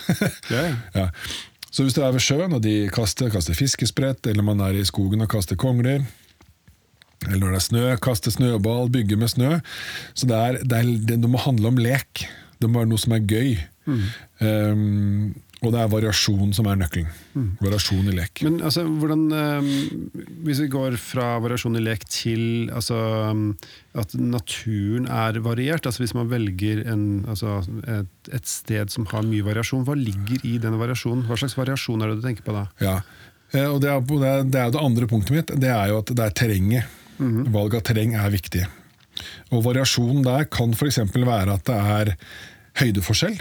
yeah. 0.48 0.76
ja. 0.96 1.08
Så 1.74 1.82
hvis 1.82 1.96
du 1.96 2.04
er 2.04 2.12
ved 2.14 2.22
sjøen 2.22 2.54
og 2.54 2.62
de 2.62 2.84
kaster, 2.94 3.32
kaster 3.34 3.56
fiskesprett, 3.58 4.28
eller 4.30 4.46
man 4.46 4.62
er 4.62 4.76
i 4.78 4.84
skogen 4.86 5.24
og 5.24 5.30
kaster 5.32 5.58
kongler, 5.58 6.04
eller 7.24 7.40
når 7.40 7.54
det 7.54 7.58
er 7.58 7.64
snø, 7.66 7.84
kaste 8.04 8.30
snøball, 8.30 8.90
bygge 8.92 9.18
med 9.18 9.32
snø. 9.32 9.56
Så 10.14 10.28
det, 10.30 10.36
er, 10.36 10.58
det, 10.62 10.78
er, 10.78 10.92
det, 11.08 11.30
må 11.30 11.40
handle 11.40 11.72
om 11.72 11.80
lek. 11.80 12.26
Det 12.60 12.68
må 12.68 12.82
være 12.82 12.90
noe 12.92 13.00
som 13.00 13.16
er 13.16 13.24
gøy. 13.26 13.56
Um, 14.44 15.32
og 15.64 15.74
det 15.74 15.80
er 15.82 15.90
variasjon 15.92 16.54
som 16.56 16.68
er 16.70 16.78
nøkkelen. 16.80 17.10
Variasjon 17.62 18.10
i 18.12 18.14
lek. 18.14 18.44
Men 18.46 18.60
altså, 18.62 18.84
hvordan 18.84 19.24
eh, 19.34 19.70
Hvis 20.46 20.60
vi 20.62 20.68
går 20.70 20.98
fra 21.02 21.32
variasjon 21.42 21.80
i 21.80 21.82
lek 21.82 22.06
til 22.12 22.70
altså, 22.74 22.98
at 23.98 24.14
naturen 24.18 25.08
er 25.10 25.40
variert, 25.44 25.86
altså 25.88 26.04
hvis 26.04 26.14
man 26.14 26.30
velger 26.30 26.84
en, 26.92 27.24
altså, 27.28 27.60
et, 27.90 28.32
et 28.34 28.48
sted 28.48 28.92
som 28.94 29.08
har 29.10 29.26
mye 29.26 29.46
variasjon, 29.46 29.86
hva 29.88 29.98
ligger 29.98 30.44
i 30.46 30.56
denne 30.62 30.80
variasjonen? 30.80 31.26
Hva 31.28 31.40
slags 31.40 31.58
variasjon 31.58 32.04
er 32.04 32.12
det 32.12 32.20
du 32.20 32.26
tenker 32.28 32.46
på 32.46 32.56
da? 32.56 32.68
Ja, 32.84 32.98
Eh, 33.54 33.68
og 33.70 33.80
det 33.82 33.90
er, 33.90 34.02
det, 34.02 34.58
er, 34.60 34.72
det 34.74 34.82
andre 34.82 35.08
punktet 35.10 35.36
mitt. 35.36 35.54
Det 35.60 35.70
er 35.70 35.92
jo 35.92 36.00
at 36.02 36.10
det 36.10 36.26
er 36.26 36.34
terrenget. 36.42 37.00
Valg 37.54 37.76
av 37.78 37.84
terreng 37.86 38.16
er 38.18 38.32
viktig. 38.34 38.64
Og 39.54 39.62
variasjonen 39.62 40.24
der 40.26 40.48
kan 40.50 40.74
f.eks. 40.74 40.98
være 41.14 41.54
at 41.54 41.66
det 41.68 41.76
er 41.78 42.14
høydeforskjell. 42.80 43.38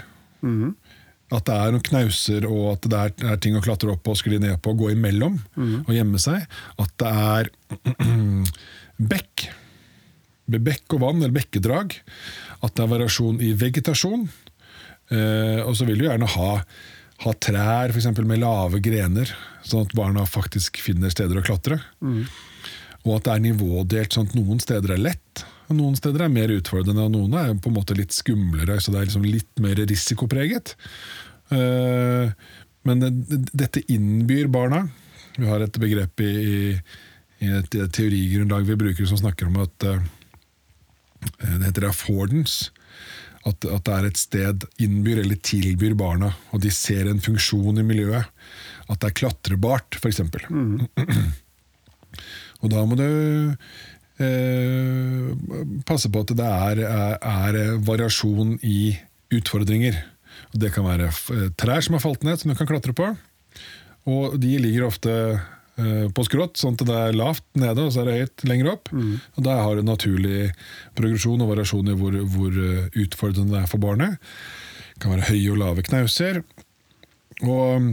At 1.34 1.48
det 1.48 1.54
er 1.56 1.74
noen 1.74 1.84
knauser 1.84 2.46
og 2.46 2.64
at 2.76 2.88
det 2.92 3.00
er, 3.00 3.12
er 3.32 3.38
ting 3.42 3.56
å 3.58 3.62
klatre 3.64 3.90
opp 3.94 4.06
og 4.12 4.18
skli 4.20 4.38
ned 4.42 4.60
på 4.62 4.74
og 4.74 4.84
gå 4.84 4.92
imellom 4.94 5.40
og 5.88 5.92
gjemme 5.96 6.20
seg. 6.22 6.44
At 6.78 6.92
det 7.00 7.10
er 7.10 7.50
bekk. 9.12 9.46
Bekk 10.54 10.94
og 10.98 11.00
vann, 11.02 11.22
eller 11.22 11.34
bekkedrag. 11.34 11.96
At 12.62 12.74
det 12.76 12.84
er 12.84 12.90
variasjon 12.92 13.40
i 13.42 13.54
vegetasjon. 13.58 14.26
Eh, 15.12 15.60
og 15.64 15.74
så 15.76 15.86
vil 15.88 15.98
du 16.00 16.06
gjerne 16.06 16.28
ha, 16.36 16.50
ha 17.24 17.32
trær 17.40 17.90
for 17.92 18.00
eksempel, 18.00 18.26
med 18.28 18.42
lave 18.44 18.80
grener, 18.84 19.32
sånn 19.64 19.86
at 19.88 19.96
barna 19.96 20.24
faktisk 20.28 20.78
finner 20.84 21.12
steder 21.12 21.40
å 21.40 21.44
klatre. 21.44 21.80
Og 23.04 23.18
at 23.18 23.26
det 23.26 23.34
er 23.34 23.42
nivådelt, 23.44 24.14
sånn 24.16 24.30
at 24.30 24.36
noen 24.38 24.60
steder 24.62 24.94
er 24.94 25.02
lett, 25.10 25.44
og 25.68 25.76
noen 25.78 25.96
steder 25.96 26.26
er 26.26 26.32
mer 26.32 26.52
utfordrende, 26.52 27.04
og 27.06 27.12
noen 27.12 27.36
er 27.40 27.52
på 27.56 27.70
en 27.70 27.76
måte 27.78 27.96
litt 27.96 28.12
skumlere, 28.12 28.78
så 28.80 28.92
det 28.92 29.00
er 29.00 29.06
liksom 29.08 29.24
litt 29.28 29.60
mer 29.64 29.80
risikopreget. 29.80 30.74
Eh, 31.52 32.30
men 32.84 33.00
det, 33.00 33.10
det- 33.28 33.50
dette 33.64 33.82
innbyr 33.92 34.46
barna. 34.52 34.84
Vi 35.36 35.46
har 35.48 35.60
et 35.64 35.78
begrep 35.82 36.20
i, 36.20 36.30
i, 36.30 36.78
i 37.42 37.48
et 37.56 37.70
teorigrunnlag 37.92 38.64
vi 38.68 38.76
bruker 38.78 39.06
som 39.10 39.18
snakker 39.18 39.48
om 39.50 39.56
at 39.64 39.84
eh, 39.90 40.00
det 41.40 41.66
heter 41.70 41.88
affordance. 41.90 42.70
At, 43.44 43.64
at 43.68 43.84
det 43.84 43.92
er 43.98 44.06
et 44.08 44.16
sted 44.20 44.62
innbyr 44.80 45.18
eller 45.20 45.36
tilbyr 45.44 45.92
barna, 46.00 46.30
og 46.54 46.62
de 46.64 46.70
ser 46.72 47.10
en 47.10 47.20
funksjon 47.20 47.76
i 47.76 47.84
miljøet. 47.84 48.24
At 48.88 49.00
det 49.02 49.10
er 49.10 49.16
klatrebart, 49.18 49.98
f.eks. 50.00 50.20
og 52.64 52.70
da 52.72 52.84
må 52.88 52.96
du 52.96 53.04
eh, 54.24 55.28
passe 55.84 56.08
på 56.12 56.22
at 56.24 56.32
det 56.38 56.46
er, 56.48 56.80
er, 56.86 57.18
er 57.20 57.76
variasjon 57.84 58.56
i 58.64 58.94
utfordringer. 59.34 59.98
Det 60.52 60.70
kan 60.74 60.86
være 60.86 61.08
eh, 61.10 61.48
trær 61.60 61.82
som 61.84 61.96
har 61.98 62.04
falt 62.04 62.24
ned, 62.26 62.38
som 62.40 62.50
du 62.52 62.56
kan 62.58 62.68
klatre 62.70 62.94
på. 62.96 63.10
Og 64.10 64.34
de 64.40 64.52
ligger 64.60 64.84
ofte 64.88 65.12
eh, 65.34 66.06
på 66.14 66.24
skrått, 66.26 66.58
sånn 66.60 66.76
at 66.76 66.84
det 66.86 66.96
er 67.06 67.16
lavt 67.16 67.44
nede, 67.56 67.86
og 67.86 67.92
så 67.94 68.02
er 68.02 68.10
det 68.10 68.18
høyt 68.20 68.44
lenger 68.50 68.72
opp. 68.74 68.92
Og 69.36 69.40
Der 69.46 69.62
har 69.64 69.74
du 69.78 69.82
naturlig 69.86 70.50
progresjon 70.98 71.40
og 71.40 71.50
variasjon 71.54 71.88
i 71.88 71.96
hvor, 71.98 72.18
hvor 72.36 72.52
eh, 72.66 72.90
utfordrende 73.04 73.54
det 73.56 73.62
er 73.64 73.70
for 73.70 73.80
barnet. 73.82 74.18
Det 74.94 75.02
kan 75.02 75.14
være 75.16 75.30
høye 75.32 75.50
og 75.54 75.58
lave 75.64 75.82
knauser. 75.88 76.42
Og 77.42 77.88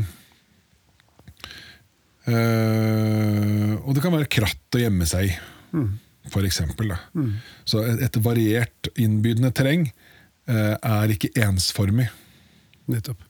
øh, 2.30 3.74
Og 3.82 3.96
det 3.96 4.04
kan 4.04 4.14
være 4.14 4.30
kratt 4.32 4.78
å 4.78 4.82
gjemme 4.82 5.08
seg 5.10 5.32
i, 5.32 5.34
for 6.30 6.46
eksempel. 6.46 6.92
Da. 6.94 7.00
Så 7.66 7.82
et, 7.88 8.02
et 8.06 8.20
variert, 8.24 8.92
innbydende 9.00 9.52
terreng 9.58 9.88
øh, 10.48 10.76
er 10.78 11.10
ikke 11.16 11.32
ensformig, 11.42 12.10
Nettopp. 12.92 13.28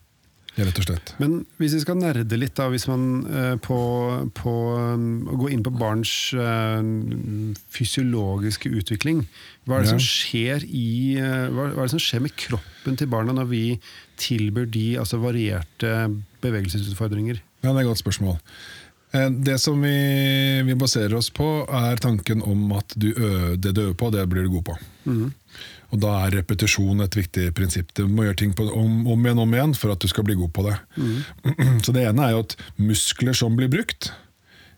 rett 0.58 0.80
og 0.82 0.84
slett. 0.84 1.13
Men 1.22 1.38
hvis 1.62 1.74
vi 1.77 1.80
skal 1.86 1.96
nerde 2.01 2.38
litt, 2.38 2.53
da, 2.60 2.65
hvis 2.74 2.84
man 2.91 3.03
eh, 3.32 3.53
på, 3.63 3.77
på 4.36 4.51
um, 4.75 5.06
å 5.32 5.38
gå 5.39 5.48
inn 5.53 5.62
på 5.63 5.72
barns 5.80 6.12
eh, 6.36 6.82
fysiologiske 7.72 8.70
utvikling 8.82 9.24
Hva 9.65 9.77
er 9.80 9.86
det 9.86 9.91
Ja. 9.91 9.96
som 9.96 10.03
skjer 10.03 10.65
i 10.68 11.15
eh, 11.22 11.48
hva, 11.53 11.70
hva 11.72 11.80
er 11.86 11.88
det 11.88 11.94
som 11.96 12.03
skjer 12.03 12.25
med 12.27 12.36
kroppen 12.36 13.00
til 13.00 13.08
barna 13.12 13.34
når 13.38 13.48
vi 13.51 13.63
tilbyr 14.22 14.68
de 14.74 14.86
altså 15.01 15.22
varierte 15.24 15.94
bevegelsesutfordringer? 16.44 17.41
Ja, 17.63 17.72
det 17.72 17.77
er 17.77 17.84
et 17.86 17.91
godt 17.94 18.03
spørsmål. 18.03 18.38
Eh, 19.13 19.30
Det 19.48 19.58
som 19.62 19.82
vi, 19.82 19.96
vi 20.68 20.75
baserer 20.80 21.15
oss 21.18 21.30
på, 21.36 21.48
er 21.68 21.96
tanken 22.01 22.41
om 22.44 22.72
at 22.77 22.94
du 22.98 23.10
ø, 23.15 23.56
det 23.56 23.74
du 23.77 23.82
øver 23.88 23.98
på, 24.00 24.12
det 24.13 24.27
blir 24.30 24.44
du 24.48 24.58
god 24.60 24.65
på. 24.72 24.77
Og 25.92 26.00
Da 26.00 26.16
er 26.26 26.38
repetisjon 26.40 27.04
et 27.04 27.16
viktig 27.20 27.50
prinsipp. 27.58 27.94
Du 27.98 28.06
må 28.08 28.26
gjøre 28.26 28.40
ting 28.44 28.56
på, 28.56 28.66
om, 28.72 29.06
om 29.12 29.26
igjen 29.26 29.44
om 29.44 29.56
igjen 29.56 29.78
for 29.78 29.94
at 29.94 30.02
du 30.02 30.08
skal 30.12 30.26
bli 30.28 30.38
god 30.40 30.52
på 30.56 30.66
det. 30.70 30.78
Så 31.86 31.96
Det 31.96 32.08
ene 32.08 32.28
er 32.28 32.36
jo 32.36 32.44
at 32.46 32.58
muskler 32.80 33.38
som 33.38 33.58
blir 33.60 33.72
brukt, 33.72 34.12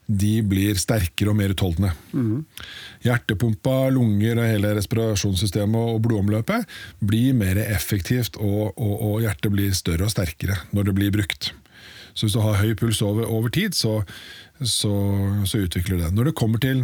de 0.03 0.41
blir 0.43 0.75
sterkere 0.75 1.31
og 1.31 1.37
mer 1.39 1.53
utholdende. 1.53 1.93
Hjertepumpa, 3.05 3.87
lunger 3.95 4.41
og 4.41 4.49
hele 4.49 4.73
respirasjonssystemet 4.75 5.93
og 5.93 6.01
blodomløpet 6.03 6.67
blir 6.99 7.37
mer 7.37 7.61
effektivt, 7.63 8.35
og, 8.35 8.73
og, 8.75 8.95
og 8.99 9.21
hjertet 9.23 9.53
blir 9.53 9.75
større 9.77 10.09
og 10.09 10.11
sterkere 10.11 10.59
når 10.75 10.89
det 10.89 10.95
blir 10.97 11.13
brukt. 11.15 11.53
Så 12.13 12.27
hvis 12.27 12.35
du 12.35 12.41
har 12.43 12.59
høy 12.59 12.75
puls 12.77 12.99
over, 13.01 13.25
over 13.25 13.53
tid, 13.53 13.73
så, 13.77 14.01
så, 14.59 14.91
så 15.49 15.63
utvikler 15.63 16.03
det. 16.03 16.11
Når 16.13 16.29
det 16.29 16.37
kommer 16.37 16.61
til 16.61 16.83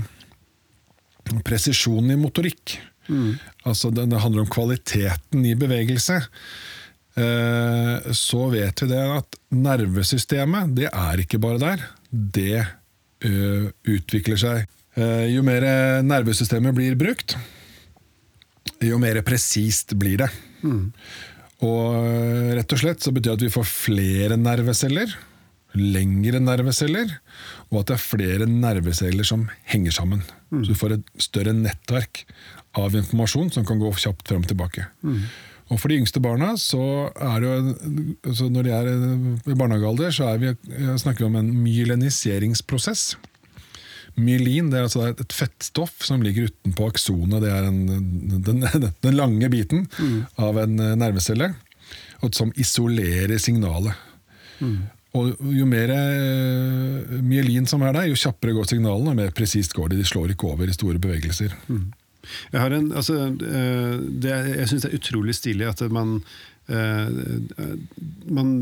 presisjon 1.46 2.10
i 2.10 2.18
motorikk, 2.18 2.80
altså 3.66 3.92
det, 3.92 4.08
det 4.12 4.22
handler 4.24 4.46
om 4.46 4.52
kvaliteten 4.54 5.46
i 5.46 5.56
bevegelse, 5.60 6.20
eh, 7.20 8.12
så 8.16 8.50
vet 8.54 8.84
vi 8.84 8.90
det 8.92 9.06
at 9.18 9.40
nervesystemet, 9.52 10.76
det 10.78 10.90
er 10.92 11.24
ikke 11.24 11.42
bare 11.42 11.62
der. 11.62 11.88
Det 12.10 12.60
eh, 12.62 13.70
utvikler 13.90 14.40
seg. 14.40 14.68
Eh, 15.00 15.26
jo 15.34 15.44
mer 15.46 15.66
nervesystemet 16.06 16.76
blir 16.78 16.98
brukt, 17.00 17.38
jo 18.84 19.00
mer 19.02 19.20
presist 19.28 19.96
blir 20.00 20.24
det. 20.24 20.30
Og 21.66 21.96
eh, 22.00 22.54
rett 22.60 22.76
og 22.76 22.80
slett 22.80 23.04
så 23.04 23.12
betyr 23.12 23.34
det 23.34 23.38
at 23.40 23.48
vi 23.48 23.54
får 23.58 23.68
flere 23.68 24.38
nerveceller, 24.40 25.12
lengre 25.76 26.40
nerveceller, 26.42 27.12
og 27.70 27.82
at 27.82 27.92
det 27.92 27.98
er 27.98 28.02
flere 28.02 28.48
nerveceller 28.50 29.28
som 29.28 29.44
henger 29.70 29.94
sammen. 29.94 30.24
Så 30.50 30.72
du 30.72 30.80
får 30.80 30.96
et 30.96 31.12
større 31.22 31.54
nettverk 31.54 32.24
av 32.80 32.96
informasjon 32.98 33.52
som 33.56 33.66
kan 33.68 33.80
gå 33.82 33.92
kjapt 34.00 34.28
frem 34.32 34.44
og 34.46 34.50
tilbake. 34.52 34.88
Og 35.70 35.78
For 35.78 35.92
de 35.92 36.00
yngste 36.02 36.22
barna, 36.24 36.56
så 36.58 36.82
er 37.14 37.44
det 37.44 37.50
jo, 37.50 38.50
når 38.50 38.66
de 38.66 38.72
er 38.74 38.88
i 38.90 39.58
barnehagealder, 39.58 40.10
så 40.16 40.32
vi, 40.42 40.56
snakker 40.98 41.22
vi 41.22 41.28
om 41.28 41.36
en 41.38 41.52
myeliniseringsprosess. 41.62 43.12
Myelin 44.20 44.72
det 44.72 44.80
er 44.80 44.88
altså 44.88 45.06
et 45.12 45.36
fettstoff 45.36 46.02
som 46.04 46.24
ligger 46.26 46.50
utenpå 46.50 46.90
aksonet. 46.90 47.44
Det 47.46 47.52
er 47.54 47.68
en, 47.70 48.42
den, 48.44 48.66
den 49.06 49.16
lange 49.20 49.50
biten 49.54 49.86
av 50.42 50.58
en 50.60 50.76
nervecelle, 51.00 51.54
og 52.26 52.34
som 52.36 52.52
isolerer 52.60 53.38
signalet. 53.40 53.94
Og 55.18 55.40
Jo 55.56 55.66
mer 55.66 55.90
eh, 55.94 57.16
myelin 57.26 57.66
som 57.70 57.82
er 57.86 57.96
der, 57.96 58.10
jo 58.12 58.18
kjappere 58.20 58.54
går 58.58 58.68
signalene, 58.74 59.14
og 59.14 59.18
mer 59.22 59.32
presist 59.34 59.74
går 59.78 59.94
de. 59.94 60.02
De 60.02 60.06
slår 60.06 60.34
ikke 60.36 60.50
over 60.52 60.70
i 60.70 60.76
store 60.76 61.00
bevegelser. 61.02 61.56
Jeg, 62.52 62.62
har 62.62 62.76
en, 62.76 62.92
altså, 62.94 63.20
eh, 63.34 63.98
det, 64.24 64.38
jeg 64.60 64.70
syns 64.72 64.86
det 64.86 64.94
er 64.94 65.02
utrolig 65.02 65.36
stilig 65.38 65.68
at 65.70 65.84
man, 65.94 66.18
eh, 66.70 67.12
man 68.30 68.56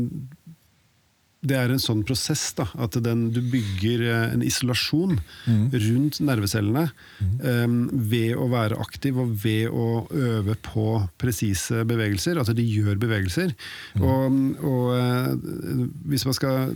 Det 1.38 1.54
er 1.54 1.70
en 1.70 1.78
sånn 1.78 2.00
prosess 2.02 2.48
da, 2.58 2.64
at 2.82 2.96
den, 3.04 3.28
du 3.30 3.38
bygger 3.52 4.00
eh, 4.02 4.32
en 4.34 4.42
isolasjon 4.42 5.20
rundt 5.46 6.18
nervecellene 6.26 6.88
eh, 7.22 7.66
ved 8.10 8.32
å 8.34 8.48
være 8.50 8.80
aktiv 8.82 9.20
og 9.22 9.36
ved 9.44 9.68
å 9.70 10.08
øve 10.10 10.56
på 10.66 10.88
presise 11.16 11.84
bevegelser. 11.86 12.40
Altså 12.42 12.56
de 12.58 12.66
gjør 12.66 12.98
bevegelser. 12.98 13.54
Og, 14.02 14.40
og 14.66 14.96
eh, 14.98 15.86
hvis 16.10 16.26
man 16.26 16.36
skal 16.40 16.74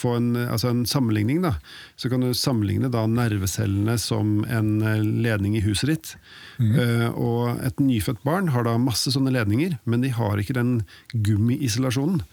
få 0.00 0.16
en, 0.18 0.30
altså 0.46 0.72
en 0.72 0.84
sammenligning, 0.88 1.42
da, 1.44 1.54
så 2.00 2.10
kan 2.12 2.24
du 2.24 2.32
sammenligne 2.36 2.90
da 2.92 3.06
nervecellene 3.10 3.96
som 4.00 4.40
en 4.48 4.78
eh, 4.82 5.00
ledning 5.00 5.58
i 5.58 5.64
huset 5.64 5.92
ditt. 5.92 6.14
Eh, 6.60 7.08
og 7.10 7.60
et 7.64 7.80
nyfødt 7.80 8.24
barn 8.26 8.50
har 8.54 8.66
da 8.66 8.76
masse 8.80 9.12
sånne 9.14 9.32
ledninger, 9.36 9.78
men 9.84 10.04
de 10.04 10.12
har 10.16 10.40
ikke 10.40 10.58
den 10.58 10.80
gummiisolasjonen 11.12 12.24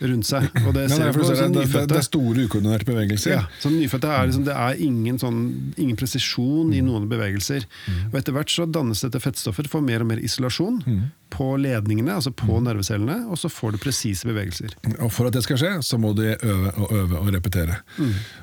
rundt 0.00 0.26
seg. 0.26 0.46
Og 0.66 0.72
det 0.74 0.86
ser 0.90 1.06
ja, 1.06 1.12
på 1.12 1.24
sånn 1.28 1.52
det, 1.52 1.66
det, 1.70 1.84
det 1.90 1.96
er 2.00 2.06
store 2.06 2.46
ukoordinerte 2.48 2.86
bevegelser. 2.88 3.34
Ja, 3.34 3.42
som 3.60 3.74
nyfødte 3.76 4.08
er 4.08 4.26
liksom, 4.30 4.44
det 4.48 4.54
er 4.56 4.80
ingen, 4.80 5.18
sånn, 5.20 5.40
ingen 5.76 5.96
presisjon 6.00 6.70
Mm. 6.70 6.74
i 6.76 6.80
noen 6.86 7.08
bevegelser. 7.10 7.64
Og 8.12 8.14
etter 8.20 8.32
hvert 8.36 8.50
så 8.52 8.64
dannes 8.70 9.00
dette 9.04 9.20
fettstoffet, 9.20 9.68
får 9.70 9.82
mer 9.84 10.00
og 10.04 10.06
mer 10.12 10.20
isolasjon 10.24 10.80
Mm. 10.86 11.00
på 11.30 11.46
ledningene, 11.62 12.10
altså 12.16 12.32
på 12.34 12.56
nervecellene, 12.64 13.26
og 13.30 13.38
så 13.38 13.48
får 13.52 13.72
du 13.72 13.78
presise 13.78 14.26
bevegelser. 14.26 14.72
Og 15.00 15.12
For 15.12 15.26
at 15.28 15.32
det 15.36 15.42
skal 15.44 15.56
skje, 15.60 15.72
så 15.86 15.98
må 16.00 16.10
de 16.18 16.32
øve 16.42 16.72
og 16.80 16.92
øve 16.92 17.18
og 17.20 17.28
repetere. 17.34 17.76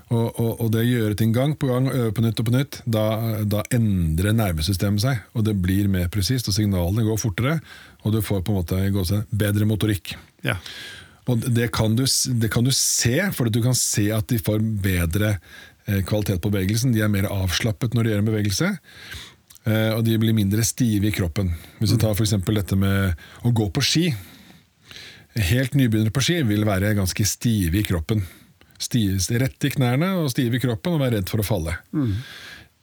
Og, 0.10 0.40
og, 0.40 0.62
og 0.62 0.72
det 0.72 0.86
gjøre 0.88 1.16
ting 1.20 1.34
gang 1.36 1.56
på 1.60 1.68
gang, 1.68 1.90
øve 1.92 2.14
på 2.16 2.22
nytt 2.24 2.40
og 2.40 2.46
på 2.48 2.54
nytt, 2.56 2.82
da, 2.86 3.04
da 3.44 3.64
endrer 3.76 4.32
nervesystemet 4.38 5.04
seg. 5.04 5.20
Og 5.36 5.44
det 5.50 5.58
blir 5.62 5.90
mer 5.92 6.08
presist, 6.14 6.48
og 6.48 6.56
signalene 6.56 7.04
går 7.04 7.20
fortere, 7.20 7.58
og 8.06 8.14
du 8.16 8.22
får 8.24 8.44
på 8.48 8.54
en 8.54 8.62
måte 8.62 9.26
bedre 9.36 9.66
motorikk. 9.68 10.16
Ja. 10.48 10.56
Og 11.28 11.44
det 11.52 11.70
kan 11.76 11.96
du, 11.98 12.06
det 12.40 12.50
kan 12.54 12.64
du 12.64 12.72
se, 12.72 13.18
for 13.36 13.50
du 13.52 13.60
kan 13.66 13.76
se 13.76 14.06
at 14.16 14.28
de 14.32 14.38
får 14.40 14.62
bedre 14.84 15.34
eh, 15.88 16.02
kvalitet 16.08 16.40
på 16.44 16.52
bevegelsen. 16.54 16.94
De 16.96 17.02
er 17.04 17.12
mer 17.12 17.28
avslappet 17.28 17.94
når 17.98 18.04
de 18.08 18.14
gjør 18.14 18.24
en 18.24 18.30
bevegelse. 18.32 18.70
eh, 19.68 19.92
Og 19.98 20.06
de 20.08 20.16
blir 20.22 20.34
mindre 20.38 20.64
stive 20.64 21.10
i 21.10 21.16
kroppen. 21.16 21.52
Hvis 21.82 21.92
du 21.92 21.98
tar 22.00 22.16
for 22.16 22.24
eksempel 22.24 22.56
dette 22.62 22.80
med 22.80 23.14
å 23.44 23.52
gå 23.52 23.68
på 23.76 23.84
ski. 23.84 24.06
Helt 25.38 25.76
nybegynnere 25.78 26.16
på 26.16 26.24
ski 26.26 26.40
vil 26.48 26.64
være 26.66 26.96
ganske 26.98 27.26
stive 27.30 27.82
i 27.82 27.86
kroppen. 27.86 28.24
Stive, 28.82 29.18
rett 29.42 29.66
i 29.68 29.72
knærne 29.74 30.14
og 30.22 30.32
stive 30.34 30.58
i 30.58 30.62
kroppen 30.64 30.96
og 30.96 31.02
være 31.04 31.20
redd 31.20 31.30
for 31.30 31.42
å 31.44 31.46
falle. 31.46 31.76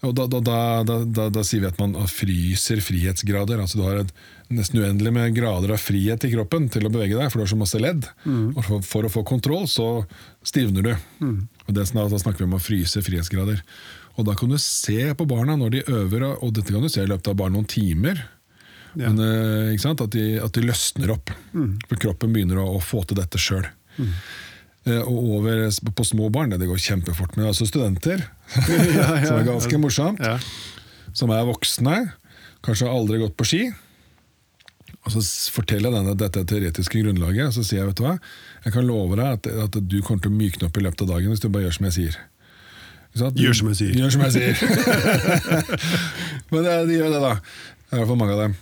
Og 0.04 0.12
da, 0.14 0.26
da, 0.28 0.40
da, 0.44 0.58
da, 0.84 0.96
da, 1.06 1.28
da 1.32 1.42
sier 1.46 1.62
vi 1.64 1.68
at 1.70 1.78
man 1.80 1.94
fryser 2.10 2.82
frihetsgrader. 2.84 3.62
Altså 3.62 3.78
Du 3.80 3.84
har 3.86 4.02
et 4.02 4.10
nesten 4.52 4.80
uendelig 4.82 5.12
med 5.14 5.34
grader 5.36 5.72
av 5.74 5.80
frihet 5.80 6.24
i 6.26 6.30
kroppen 6.34 6.68
til 6.72 6.84
å 6.86 6.90
bevege 6.92 7.16
deg, 7.16 7.30
for 7.32 7.40
du 7.40 7.44
har 7.46 7.50
så 7.54 7.58
masse 7.60 7.80
ledd. 7.80 8.04
Og 8.28 8.60
for, 8.66 8.82
for 8.84 9.08
å 9.08 9.12
få 9.12 9.22
kontroll, 9.26 9.64
så 9.70 10.04
stivner 10.44 10.82
du. 10.84 10.92
Og 11.24 11.72
det, 11.72 11.80
er 11.80 11.88
sånn 11.88 12.02
Da 12.12 12.20
snakker 12.20 12.44
vi 12.44 12.48
om 12.50 12.58
å 12.58 12.62
fryse 12.62 13.00
frihetsgrader. 13.02 13.62
Og 14.18 14.28
da 14.28 14.34
kan 14.38 14.52
du 14.52 14.58
se 14.62 15.08
på 15.18 15.26
barna 15.26 15.56
når 15.58 15.70
de 15.74 15.80
øver, 15.90 16.26
og 16.36 16.52
dette 16.54 16.70
kan 16.74 16.84
du 16.84 16.88
se 16.92 17.02
i 17.02 17.08
løpet 17.10 17.32
av 17.32 17.38
bare 17.40 17.50
noen 17.56 17.66
timer. 17.66 18.20
Ja. 18.94 19.08
Men, 19.10 19.18
eh, 19.24 19.72
ikke 19.74 19.82
sant? 19.88 20.04
At, 20.04 20.12
de, 20.14 20.36
at 20.38 20.54
de 20.54 20.62
løsner 20.68 21.10
opp. 21.16 21.32
For 21.88 21.98
kroppen 22.04 22.30
begynner 22.36 22.60
å, 22.62 22.68
å 22.76 22.82
få 22.84 23.02
til 23.10 23.18
dette 23.18 23.40
sjøl. 23.42 23.64
Eh, 23.98 25.00
Og 25.00 25.32
over 25.40 25.64
på 25.96 26.04
små 26.06 26.28
barn, 26.30 26.52
det, 26.52 26.60
det 26.62 26.68
går 26.70 26.78
kjempefort. 26.84 27.34
Men 27.38 27.48
altså 27.50 27.66
studenter, 27.66 28.22
som 29.26 29.40
er 29.40 29.48
ganske 29.48 29.80
morsomt, 29.82 30.20
Ja. 30.22 30.36
som 31.16 31.32
er 31.34 31.42
voksne, 31.48 31.96
kanskje 32.64 32.90
aldri 32.92 33.18
gått 33.24 33.34
på 33.40 33.46
ski. 33.48 33.62
Og 35.04 35.12
så 35.12 35.20
forteller 35.52 35.90
jeg 35.90 35.98
denne 35.98 36.14
dette 36.16 36.44
teoretiske 36.48 37.02
grunnlaget, 37.02 37.50
og 37.50 37.56
så 37.58 37.64
sier 37.66 37.82
jeg 37.82 37.90
vet 37.90 37.98
du 38.00 38.06
hva, 38.06 38.14
jeg 38.64 38.72
kan 38.72 38.86
love 38.88 39.18
deg 39.20 39.34
at, 39.36 39.48
at 39.66 39.76
du 39.84 39.98
kommer 40.00 40.24
til 40.24 40.32
å 40.32 40.38
mykne 40.38 40.70
opp 40.70 40.78
i 40.80 40.84
løpet 40.86 41.04
av 41.04 41.10
dagen 41.12 41.34
hvis 41.34 41.42
du 41.44 41.50
bare 41.52 41.66
gjør 41.66 41.76
som 41.76 41.88
jeg 41.90 41.96
sier. 41.98 42.20
At. 43.14 43.36
Gjør 43.38 43.54
som 43.54 43.68
jeg 43.70 43.78
sier. 43.78 43.92
Gjør 44.00 44.14
som 44.16 44.24
jeg 44.24 44.32
sier. 44.34 44.54
Men 46.50 46.64
det, 46.66 46.72
de 46.88 46.96
gjør 46.96 47.12
det, 47.12 47.20
da. 47.22 47.34
I 47.92 47.98
hvert 48.00 48.08
fall 48.10 48.18
mange 48.18 48.34
av 48.34 48.40
dem. 48.42 48.56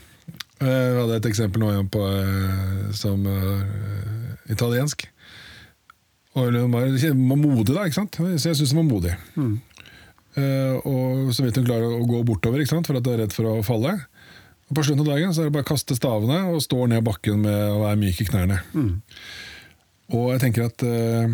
Eh, 0.61 0.69
Jeg 0.69 0.99
hadde 0.99 1.17
et 1.23 1.29
eksempel 1.31 1.63
nå 1.63 1.71
igjen 1.73 1.89
på, 1.95 2.03
eh, 2.05 2.91
som 2.99 3.25
uh, 3.25 4.53
italiensk. 4.53 5.07
Og 6.37 6.49
hun 6.51 6.73
var 6.73 6.89
var 6.89 7.41
modig, 7.41 7.73
da. 7.73 7.87
ikke 7.87 8.01
sant? 8.03 8.19
Så 8.19 8.51
jeg 8.51 8.59
syns 8.61 8.75
hun 8.75 8.83
var 8.83 8.91
modig. 8.91 9.15
Eh, 10.33 10.77
og 10.89 11.33
så 11.37 11.45
vidt 11.45 11.59
hun 11.61 11.67
klarer 11.67 11.93
å 11.93 12.07
gå 12.09 12.23
bortover, 12.25 12.63
ikke 12.63 12.73
sant? 12.73 12.89
for 12.89 12.97
at 12.97 13.09
hun 13.09 13.17
er 13.17 13.25
redd 13.25 13.35
for 13.37 13.51
å 13.51 13.59
falle. 13.67 13.99
På 14.73 14.85
slutten 14.85 15.05
av 15.05 15.11
dagen 15.13 15.35
så 15.35 15.43
er 15.43 15.51
det 15.51 15.55
bare 15.57 15.67
å 15.67 15.73
kaste 15.73 15.97
stavene 15.99 16.39
og 16.53 16.63
stå 16.65 16.87
ned 16.91 17.05
bakken 17.05 17.43
med 17.45 17.63
å 17.73 17.83
være 17.85 18.01
myk 18.01 18.23
i 18.23 18.29
knærne. 18.29 18.61
Og 20.13 20.33
jeg 20.35 20.43
tenker 20.43 20.69
at 20.69 20.85
uh, 20.85 21.33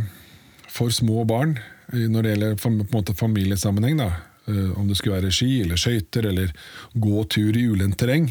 for 0.71 0.95
små 0.95 1.25
barn, 1.29 1.57
eh, 1.93 2.07
når 2.11 2.25
det 2.25 2.35
gjelder 2.35 2.59
på 2.61 2.71
en 2.71 2.83
måte 2.93 3.15
familiesammenheng, 3.19 3.99
da, 3.99 4.11
uh, 4.49 4.79
om 4.79 4.91
det 4.91 4.99
skulle 4.99 5.19
være 5.19 5.35
ski 5.35 5.63
eller 5.65 5.81
skøyter 5.81 6.29
eller 6.31 6.53
gå 6.95 7.25
tur 7.33 7.59
i 7.59 7.67
ulendt 7.71 7.99
terreng, 8.03 8.31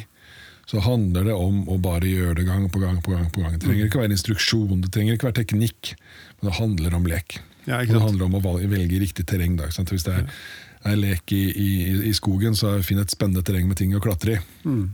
så 0.68 0.82
handler 0.84 1.30
det 1.30 1.36
om 1.36 1.62
å 1.72 1.78
bare 1.80 2.10
gjøre 2.10 2.42
det 2.42 2.48
gang 2.48 2.66
på 2.72 2.80
gang 2.84 3.00
på 3.04 3.14
gang. 3.16 3.30
på 3.32 3.44
gang. 3.44 3.56
Det 3.56 3.64
trenger 3.64 3.88
ikke 3.88 4.02
være 4.02 4.16
instruksjon, 4.18 4.82
det 4.84 4.92
trenger 4.92 5.16
ikke 5.16 5.30
være 5.30 5.40
teknikk, 5.42 5.94
men 6.40 6.50
det 6.50 6.58
handler 6.60 6.98
om 6.98 7.08
lek. 7.08 7.40
Ja, 7.68 7.80
det 7.84 8.00
handler 8.00 8.28
om 8.28 8.36
å 8.40 8.58
velge 8.60 9.00
riktig 9.00 9.26
terreng. 9.28 9.56
Da, 9.60 9.70
sant? 9.72 9.92
Hvis 9.92 10.04
det 10.08 10.16
er, 10.16 10.28
er 10.88 11.00
lek 11.00 11.32
i, 11.36 11.44
i, 11.52 11.72
i 12.12 12.14
skogen, 12.16 12.56
så 12.56 12.78
finn 12.84 13.00
et 13.00 13.12
spennende 13.12 13.44
terreng 13.48 13.68
med 13.68 13.80
ting 13.80 13.96
å 13.96 14.04
klatre 14.04 14.38
i. 14.38 14.44
Mm. 14.68 14.86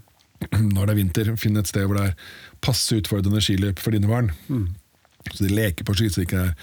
Når 0.76 0.86
det 0.86 0.94
er 0.94 1.00
vinter, 1.00 1.32
finn 1.40 1.60
et 1.60 1.70
sted 1.70 1.88
hvor 1.88 2.00
det 2.00 2.10
er 2.12 2.18
passe 2.64 2.98
utfordrende 3.00 3.44
skiløp 3.44 3.82
for 3.84 3.96
dine 3.96 4.10
barn. 4.10 4.32
Mm. 4.48 4.68
Så 5.32 5.46
de 5.46 5.54
leker 5.54 5.88
på 5.88 5.96
ski, 5.98 6.10
så 6.12 6.22
det 6.22 6.28
ikke 6.28 6.44
er, 6.50 6.54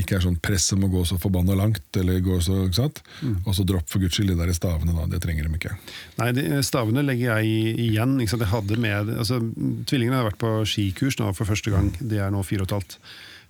ikke 0.00 0.16
er 0.16 0.24
sånn 0.24 0.38
press 0.42 0.68
om 0.76 0.84
å 0.86 0.90
gå 0.92 1.02
så 1.08 1.18
forbanna 1.20 1.56
langt. 1.58 1.84
eller 1.96 2.20
gå 2.24 2.38
så, 2.44 2.62
ikke 2.66 2.80
sant? 2.80 3.00
Mm. 3.20 3.38
Og 3.44 3.56
så 3.56 3.66
dropp 3.68 3.88
for 3.92 4.02
guds 4.02 4.16
skyld 4.16 4.32
de 4.32 4.38
der 4.38 4.52
stavene, 4.56 4.94
da. 4.96 5.08
Det 5.10 5.22
trenger 5.24 5.48
de 5.48 5.60
ikke. 5.60 5.74
Nei, 6.20 6.30
de, 6.36 6.46
stavene 6.66 7.04
legger 7.06 7.40
jeg 7.40 7.74
igjen. 7.88 8.16
Ikke 8.20 8.34
sant? 8.34 8.46
Jeg 8.46 8.54
hadde 8.54 8.80
med, 8.80 9.12
altså, 9.16 9.40
tvillingene 9.90 10.20
har 10.20 10.30
vært 10.30 10.40
på 10.40 10.54
skikurs 10.68 11.20
nå 11.20 11.32
for 11.36 11.48
første 11.48 11.74
gang. 11.74 11.92
De 12.00 12.22
er 12.22 12.32
nå 12.32 12.44
fire 12.46 12.64
og 12.64 12.70
et 12.70 12.78
halvt. 12.78 12.98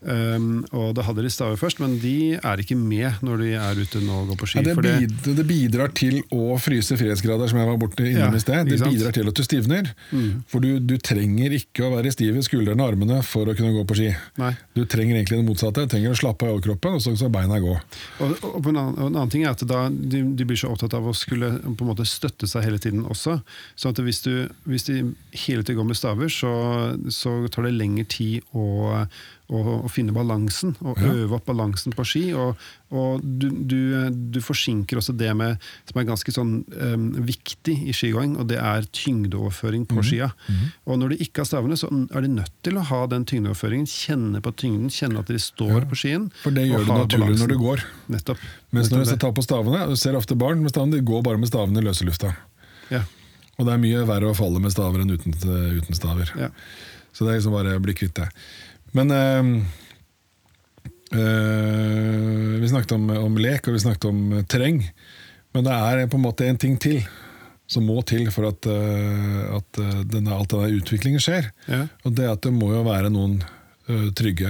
Um, 0.00 0.62
og 0.72 0.94
da 0.96 1.04
hadde 1.04 1.26
de 1.26 1.30
staver 1.32 1.58
først, 1.60 1.80
men 1.82 1.98
de 2.00 2.38
er 2.38 2.62
ikke 2.62 2.76
med 2.78 3.20
når 3.26 3.42
de 3.42 3.50
er 3.60 3.80
ute 3.80 4.00
nå 4.00 4.22
og 4.22 4.30
går 4.32 4.38
på 4.40 4.48
ski. 4.48 4.60
Ja, 4.60 4.70
det, 4.70 4.76
fordi, 4.78 4.92
bidrar, 5.04 5.34
det 5.36 5.46
bidrar 5.50 5.92
til 5.96 6.16
å 6.32 6.56
fryse 6.62 6.96
frihetsgrader, 6.96 7.50
som 7.50 7.60
jeg 7.60 7.68
var 7.68 7.80
borte 7.80 8.06
innom 8.06 8.30
Ja, 8.30 8.30
i 8.32 8.40
sted. 8.40 8.70
Det 8.70 8.78
bidrar 8.80 9.16
til 9.16 9.28
at 9.28 9.36
du 9.36 9.44
stivner. 9.44 9.90
For 10.48 10.64
du, 10.64 10.78
du 10.80 10.96
trenger 11.04 11.56
ikke 11.58 11.84
å 11.84 11.92
være 11.96 12.12
stiv 12.14 12.38
i 12.40 12.44
skuldrene 12.46 12.80
og 12.80 12.94
armene 12.94 13.20
for 13.26 13.50
å 13.50 13.56
kunne 13.58 13.74
gå 13.76 13.84
på 13.90 13.98
ski. 13.98 14.08
Nei. 14.40 14.54
Du 14.76 14.86
trenger 14.88 15.18
egentlig 15.18 15.42
det 15.42 15.48
motsatte. 15.50 15.84
Du 15.84 15.92
trenger 15.92 16.14
å 16.14 16.20
slappe 16.22 16.48
av 16.48 16.54
i 16.54 16.56
overkroppen, 16.56 16.96
og 16.96 17.04
så 17.04 17.12
skal 17.18 17.32
beina 17.34 17.60
gå. 17.60 17.76
Og, 18.24 18.32
og 18.40 18.58
på 18.64 18.72
en, 18.72 18.80
annen, 18.80 18.96
og 18.96 19.10
en 19.10 19.20
annen 19.20 19.34
ting 19.34 19.44
er 19.44 19.52
at 19.52 19.64
da, 19.68 19.82
de, 19.90 20.22
de 20.36 20.48
blir 20.48 20.60
så 20.60 20.72
opptatt 20.72 20.96
av 20.96 21.10
å 21.10 21.16
skulle 21.16 21.52
på 21.66 21.84
en 21.84 21.90
måte 21.92 22.08
støtte 22.08 22.48
seg 22.50 22.64
hele 22.66 22.80
tiden 22.80 23.04
også. 23.04 23.40
Så 23.76 23.92
at 23.92 24.00
hvis, 24.00 24.22
du, 24.24 24.48
hvis 24.64 24.88
de 24.88 25.02
hele 25.44 25.64
tiden 25.64 25.82
går 25.82 25.90
med 25.92 26.00
staver, 26.00 26.32
så, 26.32 26.54
så 27.12 27.36
tar 27.52 27.68
det 27.68 27.76
lengre 27.76 28.08
tid 28.10 28.48
å, 28.56 29.04
å, 29.50 29.60
å 29.84 29.88
finne 29.90 30.14
balansen. 30.14 30.76
Og 30.86 30.98
Ja. 31.02 31.10
øve 31.24 31.36
opp 31.40 31.46
balansen 31.50 31.92
på 31.96 32.04
ski. 32.06 32.22
Og, 32.38 32.56
og 32.94 33.20
du, 33.22 33.48
du, 33.50 33.78
du 34.34 34.38
forsinker 34.42 34.98
også 35.00 35.12
det 35.18 35.30
med, 35.36 35.58
som 35.90 36.00
er 36.00 36.06
ganske 36.08 36.32
sånn 36.34 36.52
um, 36.70 37.08
viktig 37.26 37.74
i 37.90 37.94
skigåing, 37.94 38.36
og 38.38 38.46
det 38.50 38.58
er 38.62 38.86
tyngdeoverføring 38.94 39.86
på 39.90 39.98
på 40.00 40.04
skia. 40.06 40.30
Og 40.86 40.98
når 41.02 41.12
du 41.16 41.24
ikke 41.26 41.42
har 41.42 41.48
stavene, 41.50 41.76
så 41.78 41.90
er 42.14 42.24
de 42.24 42.30
nødt 42.38 42.52
til 42.66 42.78
å 42.78 42.84
ha 42.90 43.00
den 43.10 43.26
tyngdeoverføringen. 43.26 43.86
Kjenne 43.90 44.40
på 44.44 44.52
tyngden, 44.62 44.88
kjenne 44.94 45.18
at 45.24 45.26
de 45.32 45.38
står 45.42 45.80
Ja. 45.82 45.86
på 45.90 45.98
skien. 45.98 46.30
For 46.44 46.50
det 46.54 46.68
gjør 46.70 46.86
du 46.86 46.92
naturlig 46.94 47.26
balansen. 47.26 47.42
når 47.42 47.48
du 47.54 47.58
går. 47.64 47.84
Nettopp. 48.16 48.38
Mens 48.72 48.90
når 48.94 49.04
du 49.10 49.16
tar 49.16 49.32
på 49.34 49.42
stavene, 49.42 49.82
du 49.90 49.96
ser 49.98 50.14
ofte 50.14 50.38
barn 50.38 50.62
med 50.62 50.70
stavene, 50.70 50.94
de 50.98 51.02
går 51.10 51.22
bare 51.26 51.38
med 51.42 51.48
stavene 51.50 51.82
i 51.82 51.86
løse 51.90 52.06
lufta. 52.06 52.36
Ja. 52.90 53.02
Og 53.58 53.66
det 53.66 53.74
er 53.74 53.82
mye 53.82 54.06
verre 54.08 54.30
å 54.30 54.36
falle 54.38 54.60
med 54.62 54.72
staver 54.72 55.02
enn 55.02 55.10
uten, 55.12 55.34
uten 55.36 55.94
staver. 55.98 56.30
Ja. 56.38 56.48
Så 57.12 57.26
det 57.26 57.32
er 57.34 57.38
liksom 57.40 57.52
bare 57.52 57.74
å 57.76 57.82
bli 57.82 57.92
kvitt 57.98 58.14
det. 58.16 58.28
Men 58.96 59.12
øh, 61.14 62.60
Vi 62.60 62.68
snakket 62.68 62.92
om, 62.92 63.10
om 63.10 63.38
lek, 63.40 63.66
og 63.66 63.76
vi 63.76 63.82
snakket 63.82 64.08
om 64.10 64.20
eh, 64.38 64.46
terreng. 64.50 64.82
Men 65.54 65.66
det 65.66 65.74
er 65.74 66.06
på 66.10 66.18
en 66.18 66.26
måte 66.26 66.46
en 66.46 66.60
ting 66.60 66.78
til 66.80 67.02
som 67.70 67.84
må 67.86 68.00
til 68.02 68.26
for 68.34 68.48
at, 68.48 68.66
eh, 68.66 69.42
at 69.54 69.80
denne, 70.10 70.34
alt 70.34 70.50
denne 70.50 70.80
utviklingen 70.80 71.22
skjer. 71.22 71.52
Ja. 71.70 71.84
Og 72.02 72.16
det 72.18 72.26
er 72.26 72.34
at 72.34 72.42
det 72.46 72.54
må 72.54 72.72
jo 72.74 72.84
være 72.86 73.12
noen 73.14 73.40
trygge 74.14 74.46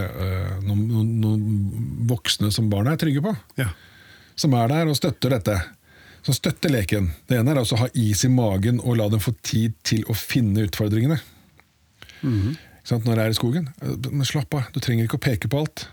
noen, 0.67 0.81
noen, 1.23 1.45
voksne 2.11 2.51
som 2.53 2.67
barna 2.69 2.93
er 2.93 2.99
trygge 3.01 3.23
på. 3.25 3.31
Ja. 3.57 3.71
Som 4.37 4.53
er 4.59 4.69
der 4.69 4.91
og 4.91 4.99
støtter 4.99 5.33
dette. 5.33 5.55
Som 6.27 6.37
støtter 6.37 6.69
leken. 6.69 7.07
Det 7.25 7.39
ene 7.39 7.55
er 7.55 7.61
altså 7.63 7.79
å 7.79 7.87
ha 7.87 7.89
is 7.97 8.27
i 8.29 8.33
magen 8.33 8.83
og 8.83 8.99
la 9.01 9.07
dem 9.09 9.23
få 9.25 9.33
tid 9.41 9.79
til 9.87 10.05
å 10.13 10.17
finne 10.19 10.67
utfordringene. 10.69 11.17
Mm 12.21 12.35
sant? 12.37 12.70
Når 12.89 13.15
de 13.15 13.23
er 13.23 13.33
i 13.33 13.39
skogen. 13.39 13.69
Men 14.11 14.27
slapp 14.29 14.55
av, 14.57 14.69
du 14.75 14.81
trenger 14.83 15.07
ikke 15.07 15.21
å 15.21 15.27
peke 15.29 15.51
på 15.51 15.63
alt. 15.63 15.87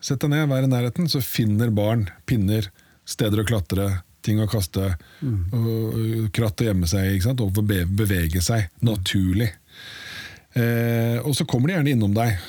Sett 0.00 0.22
deg 0.22 0.32
ned, 0.32 0.48
vær 0.50 0.64
i 0.64 0.70
nærheten, 0.70 1.08
så 1.12 1.20
finner 1.24 1.72
barn 1.74 2.06
pinner, 2.28 2.70
steder 3.08 3.42
å 3.42 3.46
klatre, 3.48 3.88
ting 4.24 4.40
å 4.40 4.48
kaste, 4.50 4.94
og, 5.24 5.66
og 5.66 6.30
kratt 6.36 6.60
å 6.60 6.68
gjemme 6.70 6.88
seg 6.88 7.16
i, 7.16 7.20
og 7.30 7.60
beve, 7.60 7.86
bevege 7.86 8.42
seg 8.44 8.68
naturlig. 8.84 9.50
Eh, 10.58 11.18
og 11.22 11.36
så 11.36 11.46
kommer 11.48 11.70
de 11.70 11.76
gjerne 11.78 11.94
innom 11.94 12.16
deg. 12.16 12.40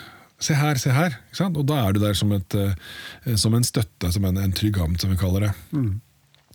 Se 0.41 0.55
her, 0.57 0.79
se 0.81 0.93
her. 0.95 1.19
Og 1.51 1.65
da 1.69 1.83
er 1.83 1.93
du 1.93 2.01
der 2.01 2.15
som, 2.17 2.31
et, 2.33 2.55
eh, 2.57 3.35
som 3.37 3.53
en 3.53 3.67
støtte, 3.67 4.09
som 4.13 4.25
en, 4.25 4.39
en 4.41 4.55
trygg 4.57 4.79
havn, 4.81 4.97
som 4.99 5.11
vi 5.13 5.19
kaller 5.19 5.47
det. 5.47 5.51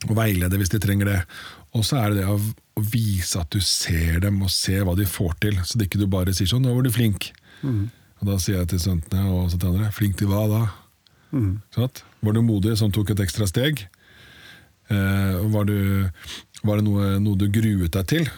Og 0.09 0.17
veilede 0.19 0.59
hvis 0.61 0.73
de 0.75 0.81
trenger 0.83 1.13
det. 1.13 1.21
Og 1.77 1.85
så 1.85 1.99
er 2.01 2.15
det 2.15 2.23
det 2.25 2.31
å, 2.33 2.39
vise 2.77 3.41
at 3.41 3.49
du 3.55 3.61
ser 3.65 4.19
dem, 4.21 4.43
og 4.45 4.51
ser 4.53 4.83
hva 4.85 4.93
de 4.99 5.07
får 5.09 5.37
til. 5.41 5.55
Så 5.65 5.79
det 5.81 5.87
ikke 5.89 6.01
du 6.03 6.07
bare 6.13 6.35
sier 6.37 6.49
sånn 6.51 6.61
'nå 6.65 6.75
var 6.77 6.85
du 6.85 6.91
flink'. 6.93 7.31
Og 7.65 8.25
da 8.29 8.37
sier 8.41 8.59
jeg 8.61 8.69
til 8.69 8.81
studentene 8.81 9.31
og 9.33 9.51
så 9.51 9.57
til 9.61 9.71
andre 9.73 9.89
'flink 9.93 10.17
til 10.21 10.29
hva 10.29 10.45
da'? 10.51 10.69
Sant? 11.75 12.03
Var 12.23 12.33
du 12.37 12.43
modig 12.43 12.77
som 12.77 12.93
tok 12.93 13.11
et 13.11 13.21
ekstra 13.25 13.47
steg? 13.49 13.87
Eh, 14.91 15.37
var, 15.53 15.65
du, 15.67 16.09
var 16.63 16.77
det 16.79 16.85
noe, 16.87 17.19
noe 17.19 17.37
du 17.41 17.49
gruet 17.51 17.91
deg 17.97 18.07
til? 18.07 18.29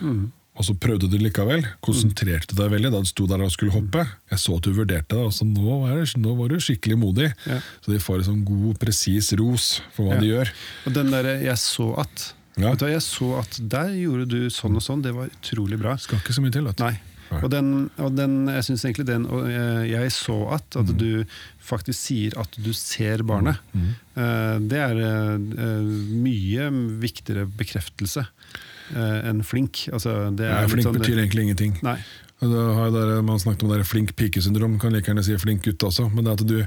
Og 0.58 0.64
så 0.66 0.74
prøvde 0.74 1.10
du 1.10 1.18
likevel. 1.18 1.62
Konsentrerte 1.84 2.56
deg 2.58 2.70
veldig 2.72 2.90
da 2.90 3.02
du 3.04 3.06
sto 3.10 3.26
der 3.30 3.42
og 3.44 3.52
skulle 3.54 3.74
hoppe. 3.74 4.06
Jeg 4.32 4.38
så 4.42 4.56
at 4.56 4.62
du 4.66 4.72
vurderte 4.74 5.14
det, 5.14 5.26
og 5.28 5.34
så 5.34 5.44
nå, 5.46 5.76
er 5.90 6.00
det, 6.02 6.16
nå 6.18 6.34
var 6.38 6.48
du 6.48 6.56
skikkelig 6.58 6.96
modig. 6.98 7.28
Ja. 7.46 7.60
Så 7.84 7.92
de 7.92 7.98
får 8.02 8.22
en 8.22 8.28
sånn 8.32 8.44
god, 8.48 8.78
presis 8.78 9.30
ros 9.38 9.80
for 9.94 10.08
hva 10.08 10.14
Ja. 10.16 10.20
de 10.20 10.26
gjør. 10.32 10.50
Og 10.86 10.94
den 10.94 11.10
derre 11.10 11.38
'jeg 11.42 11.58
så 11.58 11.94
at' 11.98 12.32
Ja. 12.58 12.74
Du 12.74 12.86
Jeg 12.86 13.02
så 13.04 13.38
at 13.40 13.58
der 13.70 13.92
gjorde 13.94 14.26
du 14.28 14.48
sånn 14.50 14.74
og 14.76 14.82
sånn, 14.82 15.02
det 15.04 15.14
var 15.14 15.28
utrolig 15.30 15.78
bra. 15.78 15.96
Skal 15.96 16.18
ikke 16.18 16.34
så 16.34 16.42
mye 16.42 16.52
til. 16.54 16.64
Vet. 16.66 16.78
Nei. 16.82 16.96
Og, 17.42 17.50
den, 17.52 17.90
og 18.00 18.14
den, 18.16 18.46
jeg 18.48 18.64
syns 18.64 18.86
egentlig 18.88 19.04
den 19.10 19.26
og 19.28 19.44
jeg, 19.50 20.10
så 20.16 20.36
at, 20.56 20.64
Mm. 20.80 20.94
du 20.96 21.24
faktisk 21.60 21.98
sier 22.00 22.38
at 22.40 22.56
du 22.56 22.70
ser 22.72 23.20
barnet. 23.22 23.58
Eh, 24.16 24.56
det 24.64 24.78
er 24.80 24.96
eh, 24.96 25.82
mye 26.24 26.70
viktigere 27.02 27.44
bekreftelse 27.58 28.24
eh, 28.96 29.28
enn 29.28 29.42
flink. 29.44 29.84
Altså, 29.92 30.30
det 30.34 30.48
er 30.48 30.62
Nei, 30.62 30.70
flink 30.72 30.86
sånn- 30.88 30.96
betyr 30.98 31.20
egentlig 31.20 31.44
ingenting. 31.48 31.76
Nei. 31.84 31.98
Da 32.40 32.46
har 32.78 32.88
jo 32.88 32.94
dere, 32.94 33.22
man 33.26 33.38
snakket 33.42 33.64
om 33.66 33.70
det 33.72 33.80
der 33.80 33.88
flink 33.92 34.12
pike-syndrom, 34.16 34.78
kan 34.80 34.92
like 34.94 35.10
gjerne 35.10 35.24
si 35.26 35.36
flink 35.36 35.64
gutt 35.66 35.82
også. 35.82 36.08
Men 36.14 36.24
det 36.24 36.32
at 36.40 36.46
du, 36.46 36.60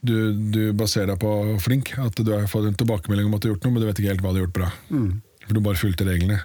du, 0.00 0.32
du 0.52 0.60
baserer 0.76 1.12
deg 1.12 1.20
på 1.22 1.30
flink. 1.62 1.94
At 2.02 2.18
du 2.18 2.32
har 2.32 2.48
fått 2.50 2.68
en 2.68 2.76
tilbakemelding 2.78 3.30
om 3.30 3.36
at 3.36 3.44
du 3.44 3.48
har 3.48 3.56
gjort 3.56 3.66
noe, 3.66 3.76
men 3.76 3.84
du 3.84 3.88
vet 3.88 4.02
ikke 4.02 4.12
helt 4.12 4.24
hva 4.24 4.34
du 4.34 4.40
har 4.40 4.46
gjort 4.46 4.58
bra. 4.58 4.70
For 5.46 5.54
du 5.54 5.62
bare 5.62 5.80
fulgte 5.80 6.06
reglene. 6.08 6.40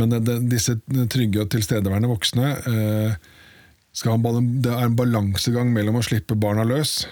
Men 0.00 0.14
det, 0.14 0.20
det, 0.28 0.38
disse 0.52 0.76
trygge 1.12 1.42
og 1.42 1.50
tilstedeværende 1.52 2.08
voksne 2.10 2.52
eh, 2.70 3.18
skal 3.96 4.14
ha 4.14 4.32
en, 4.38 4.52
Det 4.62 4.72
er 4.72 4.86
en 4.86 4.96
balansegang 4.96 5.72
mellom 5.74 5.98
å 6.00 6.04
slippe 6.06 6.38
barna 6.38 6.64
løs, 6.68 7.02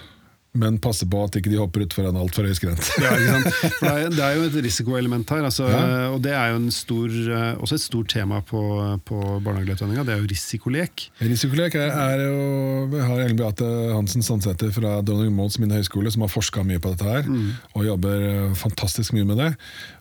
men 0.58 0.76
passe 0.82 1.06
på 1.08 1.20
at 1.24 1.36
ikke 1.38 1.50
de 1.52 1.58
hopper 1.60 1.84
utfor 1.86 2.08
en 2.10 2.16
altfor 2.18 2.48
høy 2.48 2.54
skrent. 2.58 2.82
Ja, 3.04 3.12
det, 3.14 4.08
det 4.16 4.24
er 4.24 4.34
jo 4.38 4.46
et 4.48 4.56
risikoelement 4.66 5.30
her, 5.30 5.44
altså, 5.46 5.68
Ja. 5.70 5.82
og 6.12 6.18
det 6.24 6.32
er 6.34 6.50
jo 6.52 6.58
en 6.60 6.70
stor, 6.74 7.08
eh, 7.14 7.60
også 7.62 7.78
et 7.78 7.84
stort 7.84 8.08
tema 8.10 8.40
på, 8.48 8.60
på 9.06 9.18
barnehagelærerutdanninga. 9.44 10.04
Det 10.08 10.14
er 10.16 10.22
jo 10.24 10.28
risikolek. 10.32 11.04
Risikolek 11.22 11.76
er, 11.78 11.92
er 11.94 12.24
jo 12.26 12.86
Vi 12.92 13.02
har 13.04 13.22
Ellen 13.24 13.38
Beate 13.38 13.68
Hansen 13.94 14.22
Sandsæter 14.26 14.72
fra 14.74 14.96
Dronning 15.06 15.34
Mauds 15.36 15.58
minehøgskole 15.62 16.10
som 16.14 16.26
har 16.26 16.32
forska 16.32 16.64
mye 16.66 16.82
på 16.82 16.92
dette 16.96 17.06
her, 17.08 17.30
og 17.74 17.86
jobber 17.86 18.26
eh, 18.32 18.54
fantastisk 18.58 19.14
mye 19.16 19.28
med 19.28 19.38
det. 19.44 19.52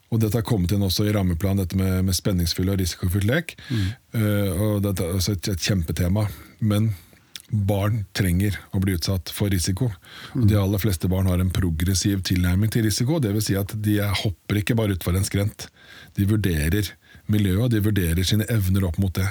Og 0.08 0.22
dette 0.24 0.40
har 0.40 0.46
kommet 0.48 0.72
inn 0.72 0.86
også 0.88 1.04
i 1.04 1.12
rammeplan, 1.12 1.60
dette 1.60 1.76
med, 1.76 2.06
med 2.08 2.16
spenningsfull 2.16 2.70
og 2.72 2.78
risikofylt 2.80 3.26
lek. 3.28 3.58
Eh, 4.16 4.52
og 4.56 4.78
dette 4.86 5.04
er 5.04 5.18
også 5.20 5.34
et, 5.36 5.50
et 5.52 5.60
kjempetema. 5.68 6.24
Men 6.64 6.94
barn 7.52 8.06
trenger 8.14 8.58
å 8.76 8.80
bli 8.84 8.94
utsatt 8.98 9.30
for 9.32 9.50
risiko. 9.50 9.88
Og 10.36 10.48
de 10.50 10.58
aller 10.60 10.78
fleste 10.84 11.08
barn 11.08 11.28
har 11.32 11.40
en 11.40 11.50
progressiv 11.54 12.22
tilnærming 12.28 12.70
til 12.74 12.84
risiko. 12.84 13.20
Det 13.24 13.32
vil 13.34 13.42
si 13.46 13.56
at 13.56 13.72
de 13.82 14.00
er- 14.00 14.14
hopper 14.24 14.56
ikke 14.62 14.76
bare 14.76 14.96
utfor 14.98 15.16
en 15.16 15.24
skrent. 15.24 15.68
De 16.16 16.26
vurderer 16.26 16.92
miljøet, 17.30 17.64
og 17.64 17.70
de 17.72 17.80
vurderer 17.84 18.24
sine 18.24 18.46
evner 18.50 18.86
opp 18.88 18.98
mot 19.00 19.14
det. 19.14 19.28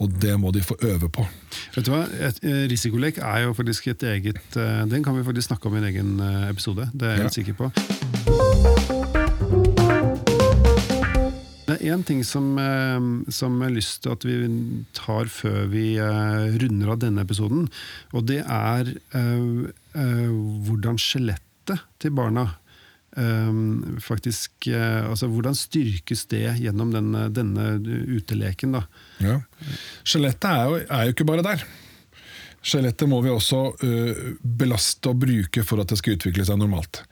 Og 0.00 0.18
det 0.20 0.34
må 0.40 0.52
de 0.52 0.60
få 0.60 0.76
øve 0.82 1.08
på. 1.12 1.26
Vet 1.76 1.84
du 1.84 1.90
hva? 1.92 2.02
Et, 2.20 2.40
eh, 2.44 2.66
risikolek 2.68 3.18
er 3.18 3.44
jo 3.46 3.54
faktisk 3.54 3.88
et 3.88 4.02
eget 4.02 4.56
eh, 4.56 4.84
Den 4.86 5.02
kan 5.02 5.16
vi 5.16 5.24
faktisk 5.24 5.48
snakke 5.48 5.66
om 5.66 5.74
i 5.74 5.78
en 5.78 5.84
egen 5.92 6.20
eh, 6.20 6.50
episode. 6.50 6.90
Det 6.94 7.02
er 7.02 7.16
jeg 7.16 7.22
helt 7.22 7.36
Ja. 7.36 7.42
sikker 7.42 7.54
på. 7.54 8.37
Er 11.78 11.94
én 11.94 12.04
ting 12.06 12.22
som, 12.26 12.58
eh, 12.58 13.00
som 13.30 13.58
jeg 13.60 13.70
har 13.70 13.74
lyst 13.76 14.02
til 14.04 14.14
at 14.14 14.24
vi 14.26 14.36
tar 14.96 15.30
før 15.32 15.66
vi 15.72 15.96
eh, 15.96 16.56
runder 16.62 16.94
av 16.94 17.00
denne 17.02 17.24
episoden. 17.24 17.68
Og 18.12 18.26
det 18.28 18.42
er 18.44 18.94
øh, 19.14 19.68
øh, 19.94 20.30
hvordan 20.66 20.98
skjelettet 20.98 21.84
til 22.00 22.14
barna 22.16 22.46
øh, 23.18 23.98
faktisk 24.00 24.68
altså 24.70 25.26
Hvordan 25.28 25.54
styrkes 25.54 26.26
det 26.30 26.60
gjennom 26.62 26.92
denne, 26.92 27.28
denne 27.34 27.74
uteleken? 28.16 28.78
da? 28.78 28.86
Ja. 29.20 29.40
Skjelettet 30.04 30.48
er, 30.48 30.86
er 30.88 31.04
jo 31.04 31.16
ikke 31.16 31.28
bare 31.28 31.44
der. 31.44 31.66
Skjelettet 32.64 33.08
må 33.08 33.20
vi 33.22 33.30
også 33.30 33.60
uh, 33.78 34.22
belaste 34.42 35.12
og 35.12 35.20
bruke 35.22 35.62
for 35.66 35.82
at 35.82 35.92
det 35.92 35.98
skal 36.00 36.16
utvikle 36.18 36.46
seg 36.48 36.58
normalt. 36.60 37.02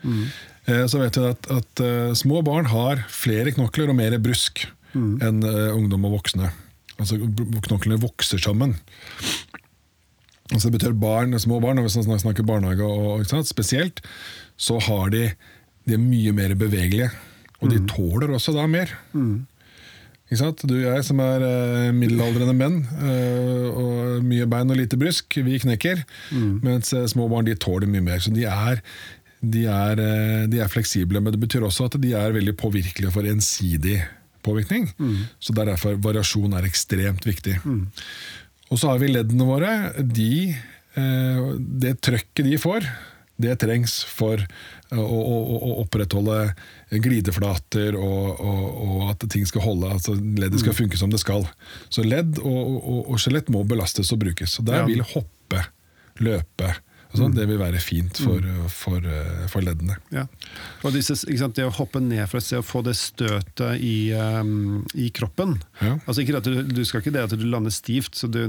Eh, 0.67 0.85
så 0.91 0.99
vet 0.99 1.17
vi 1.21 1.29
at, 1.29 1.47
at 1.55 1.83
uh, 1.85 2.15
små 2.19 2.43
barn 2.47 2.67
har 2.73 3.05
flere 3.13 3.53
knokler 3.55 3.93
og 3.93 3.99
mer 3.99 4.17
brusk 4.23 4.67
enn 4.97 5.43
øh, 5.45 5.75
ungdom 5.77 6.07
og 6.09 6.15
voksne. 6.17 6.49
Altså 6.97 7.19
Knoklene 7.67 7.99
vokser 8.01 8.41
sammen. 8.41 8.73
Altså 10.53 10.71
det 10.71 10.79
betyr 10.79 10.95
barn, 10.97 11.37
små 11.43 11.59
barn, 11.61 11.79
og 11.79 11.85
hvis 11.85 12.07
man 12.09 12.23
snakker 12.23 12.47
barnehage 12.47 12.87
og, 12.87 13.27
sant, 13.29 13.49
spesielt, 13.49 14.01
så 14.57 14.79
har 14.81 15.11
de, 15.13 15.27
de 15.85 15.99
er 15.99 16.01
mye 16.01 16.33
mer 16.33 16.55
bevegelige. 16.57 17.11
Og 17.61 17.73
de 17.73 17.83
tåler 17.91 18.33
også 18.33 18.55
da 18.57 18.67
mer. 18.71 18.95
Ikke 20.27 20.41
sant? 20.41 20.65
Du 20.67 20.75
og 20.75 20.83
jeg 20.89 21.05
som 21.07 21.21
er 21.23 21.45
eh, 21.47 21.93
middelaldrende 21.95 22.55
menn, 22.59 22.81
eh, 22.99 23.67
og 23.71 24.25
mye 24.27 24.47
bein 24.51 24.73
og 24.75 24.81
lite 24.81 24.99
brysk, 24.99 25.39
vi 25.47 25.61
knekker. 25.63 26.03
Mens 26.67 26.91
eh, 26.97 27.07
små 27.07 27.29
barn 27.31 27.47
de 27.47 27.55
tåler 27.55 27.87
mye 27.87 28.03
mer. 28.03 28.19
Så 28.25 28.33
de 28.35 28.43
er, 28.51 28.83
de, 29.41 29.63
er, 29.71 30.03
eh, 30.03 30.47
de 30.51 30.59
er 30.65 30.73
fleksible. 30.73 31.23
Men 31.23 31.31
det 31.37 31.43
betyr 31.45 31.63
også 31.69 31.87
at 31.87 31.99
de 32.03 32.11
er 32.19 32.35
veldig 32.35 32.57
påvirkelige 32.59 33.15
for 33.15 33.23
ensidig 33.31 34.01
påvirkning. 34.47 34.89
Så 35.43 35.55
det 35.55 35.63
er 35.63 35.73
derfor 35.77 35.95
variasjon 36.03 36.53
er 36.59 36.67
ekstremt 36.67 37.27
viktig. 37.27 37.57
Og 38.71 38.79
så 38.83 38.91
har 38.91 38.99
vi 38.99 39.13
leddene 39.15 39.47
våre. 39.47 39.73
De, 40.03 40.51
eh, 40.99 41.45
det 41.87 42.01
trøkket 42.03 42.51
de 42.51 42.59
får, 42.59 42.87
det 43.43 43.59
trengs 43.61 43.99
for 44.09 44.41
å, 44.93 45.03
å, 45.03 45.21
å 45.37 45.57
å 45.57 45.73
opprettholde 45.83 46.39
glideflater 47.05 47.97
og, 47.99 48.41
og, 48.41 48.65
og 48.87 49.05
at 49.11 49.27
ting 49.33 49.47
skal 49.49 49.65
holde, 49.67 49.91
altså 49.99 50.17
leddet 50.17 50.63
skal 50.63 50.77
funke 50.77 51.01
som 51.01 51.13
det 51.13 51.21
skal. 51.23 51.47
Så 51.93 52.07
ledd 52.07 52.41
og, 52.41 52.77
og, 53.03 53.15
skjelett 53.21 53.51
må 53.53 53.65
belastes 53.69 54.13
og 54.15 54.23
brukes. 54.25 54.59
Og 54.61 54.69
der 54.71 54.87
vil 54.89 55.05
hoppe, 55.15 55.67
løpe 56.23 56.73
sånn, 57.19 57.35
Det 57.37 57.47
vil 57.49 57.59
være 57.61 57.81
fint 57.83 58.19
for, 58.23 58.45
for, 58.73 59.05
eh, 59.07 59.47
for 59.53 59.65
leddene. 59.65 59.97
Ja. 60.15 60.27
Og 60.85 60.93
disse, 60.95 61.17
sant, 61.17 61.55
det 61.57 61.65
å 61.67 61.73
hoppe 61.75 62.01
ned 62.03 62.25
fra 62.31 62.39
et 62.41 62.47
sted 62.47 62.61
og 62.61 62.67
få 62.69 62.83
det 62.87 62.95
støtet 62.99 63.81
i, 63.83 64.13
um, 64.17 64.83
i 64.95 65.09
kroppen 65.15 65.57
Ja. 65.81 65.97
Altså 66.07 66.23
ikke 66.23 66.39
at 66.41 66.47
du, 66.49 66.63
du 66.63 66.83
skal 66.89 67.01
ikke 67.03 67.13
det 67.15 67.25
at 67.27 67.35
du 67.39 67.45
lander 67.47 67.73
stivt, 67.75 68.15
så 68.19 68.29
du, 68.31 68.41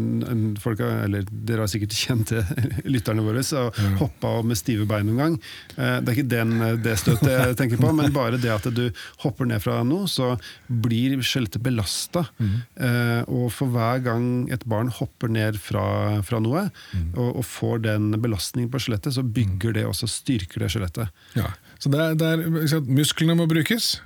folk 0.62 0.80
eller 0.84 1.25
dere 1.32 1.65
har 1.65 1.71
sikkert 1.71 1.95
kjent 2.03 2.34
det, 2.34 2.43
lytterne 2.88 3.23
våre, 3.25 3.43
så 3.45 3.67
hoppa 4.01 4.41
med 4.43 4.58
stive 4.60 4.88
bein 4.89 5.08
noen 5.10 5.21
gang. 5.21 5.39
Eh, 5.77 5.97
Det 6.01 6.12
er 6.12 6.17
ikke 6.17 6.32
den, 6.36 6.56
det 6.84 6.97
støtet 7.01 7.32
jeg 7.32 7.56
tenker 7.62 7.77
på, 7.82 7.93
men 7.95 8.12
bare 8.15 8.39
det 8.41 8.51
at 8.53 8.67
du 8.73 8.88
hopper 9.23 9.45
ned 9.49 9.62
fra 9.63 9.80
noe, 9.88 10.08
så 10.12 10.34
blir 10.67 11.17
skjelettet 11.23 11.62
belasta. 11.63 12.25
Eh, 12.41 13.21
og 13.27 13.47
for 13.53 13.71
hver 13.73 14.01
gang 14.06 14.47
et 14.53 14.63
barn 14.69 14.89
hopper 14.93 15.30
ned 15.32 15.58
fra, 15.62 16.21
fra 16.25 16.39
noe, 16.43 16.67
og, 17.15 17.30
og 17.39 17.43
får 17.45 17.84
den 17.86 18.10
belastningen 18.21 18.57
på 18.65 18.80
skjelettet, 18.82 19.13
så 19.13 19.22
bygger 19.24 19.74
det 19.78 19.86
også, 19.86 20.08
styrker 20.10 20.63
det 20.63 20.72
skjelettet. 20.74 21.12
Ja. 21.38 21.52
Så 21.78 21.91
det 21.93 22.00
er, 22.02 22.15
det 22.17 22.28
er, 22.34 22.82
musklene 22.89 23.36
må 23.38 23.46
brukes, 23.48 24.00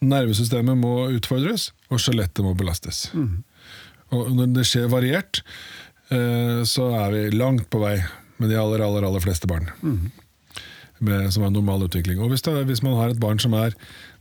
nervesystemet 0.00 0.78
må 0.80 1.08
utfordres, 1.16 1.70
og 1.90 1.98
skjelettet 2.00 2.44
må 2.46 2.54
belastes. 2.56 3.08
Og 4.14 4.30
når 4.36 4.54
det 4.54 4.64
skjer 4.70 4.86
variert, 4.90 5.42
eh, 6.14 6.62
så 6.66 6.86
er 7.02 7.10
vi 7.14 7.24
langt 7.36 7.66
på 7.70 7.82
vei 7.82 7.96
med 8.40 8.48
de 8.50 8.56
aller, 8.56 8.80
aller, 8.86 9.04
aller 9.10 9.20
fleste 9.20 9.46
barn. 9.50 9.68
Med, 11.00 11.30
som 11.32 11.42
har 11.42 11.50
normal 11.50 11.82
utvikling. 11.88 12.18
Og 12.20 12.30
hvis, 12.32 12.42
det, 12.44 12.54
hvis 12.68 12.82
man 12.84 12.94
har 12.98 13.10
et 13.12 13.20
barn 13.20 13.38
som 13.40 13.54
er, 13.56 13.74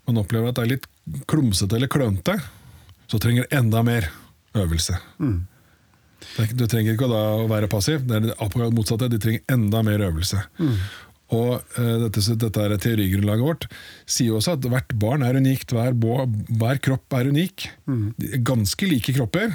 man 0.08 0.17
opplever 0.21 0.49
at 0.49 0.55
det 0.60 0.63
er 0.65 0.73
litt 0.77 0.88
klumsete 1.27 1.75
eller 1.75 1.91
klønete, 1.91 2.38
så 3.10 3.19
trenger 3.19 3.45
det 3.47 3.58
enda 3.60 3.82
mer 3.84 4.08
øvelse. 4.55 4.95
Ikke- 5.19 5.58
Du 6.55 6.65
trenger 6.67 6.95
ikke 6.95 7.10
da 7.12 7.19
å 7.43 7.45
være 7.51 7.69
passiv, 7.71 8.01
det 8.08 8.17
er 8.19 8.25
det 8.29 8.71
motsatte. 8.75 9.10
De 9.12 9.19
trenger 9.21 9.41
enda 9.55 9.82
mer 9.86 10.03
øvelse. 10.10 10.41
Og 11.29 11.60
uh, 11.77 11.95
dette, 12.08 12.23
dette 12.41 12.63
er 12.65 12.73
teorigrunnlaget 12.82 13.45
vårt 13.45 13.67
sier 14.10 14.34
også 14.34 14.55
at 14.58 14.65
hvert 14.71 14.95
barn 14.97 15.21
er 15.25 15.38
unikt. 15.38 15.69
Hver, 15.75 15.93
bo- 15.93 16.25
hver 16.58 16.79
kropp 16.82 17.13
er 17.19 17.29
unik. 17.29 17.67
Er 18.34 18.41
ganske 18.49 18.89
like 18.89 19.13
kropper. 19.13 19.53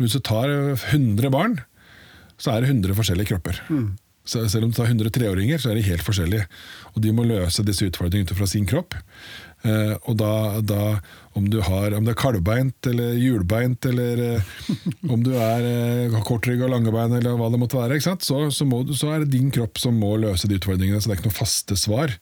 Hvis 0.00 0.16
du 0.16 0.20
tar 0.24 0.48
eh, 0.52 0.86
100 0.92 1.30
barn, 1.32 1.58
så 2.40 2.52
er 2.52 2.64
det 2.64 2.72
100 2.74 2.96
forskjellige 2.98 3.30
kropper. 3.34 3.60
Så 4.26 4.42
selv 4.50 4.66
om 4.66 4.72
du 4.72 4.76
tar 4.76 4.88
100 4.90 5.12
treåringer, 5.14 5.60
så 5.62 5.70
er 5.70 5.78
de 5.78 5.84
helt 5.86 6.02
forskjellige. 6.04 6.48
Og 6.96 7.00
de 7.04 7.12
må 7.14 7.24
løse 7.28 7.62
disse 7.64 7.86
utfordringene 7.86 8.26
ut 8.28 8.36
fra 8.36 8.48
sin 8.50 8.66
kropp. 8.68 8.96
Eh, 9.66 9.94
og 10.06 10.18
da, 10.20 10.32
da 10.62 10.82
om 11.36 11.48
du 11.52 11.58
har 11.64 11.92
om 11.96 12.06
det 12.06 12.14
er 12.14 12.20
kalvbeint 12.20 12.88
eller 12.88 13.16
hjulbeint, 13.18 13.88
eller 13.90 14.22
eh, 14.24 14.54
om 15.12 15.24
du 15.26 15.32
er 15.34 15.66
eh, 15.66 16.18
kortrygg 16.26 16.62
og 16.64 16.72
langebein 16.72 17.18
eller 17.18 17.36
hva 17.40 17.50
det 17.52 17.60
måtte 17.60 17.80
være? 17.80 18.00
Så, 18.00 18.38
så, 18.54 18.68
må, 18.68 18.84
så 18.94 19.12
er 19.12 19.24
det 19.24 19.34
din 19.34 19.52
kropp 19.54 19.80
som 19.82 19.98
må 20.00 20.14
løse 20.22 20.48
de 20.48 20.60
utfordringene. 20.60 21.02
Så 21.02 21.10
det 21.10 21.16
er 21.16 21.20
ikke 21.20 21.30
noe 21.30 21.40
faste 21.42 21.78
svar. 21.80 22.16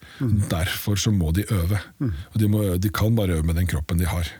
Derfor 0.50 1.00
så 1.00 1.14
må 1.14 1.34
de 1.36 1.46
øve. 1.52 1.80
Og 2.02 2.40
de, 2.40 2.50
må, 2.50 2.66
de 2.80 2.94
kan 2.94 3.16
bare 3.18 3.38
øve 3.38 3.46
med 3.46 3.60
den 3.60 3.70
kroppen 3.70 4.00
de 4.00 4.08
har. 4.08 4.30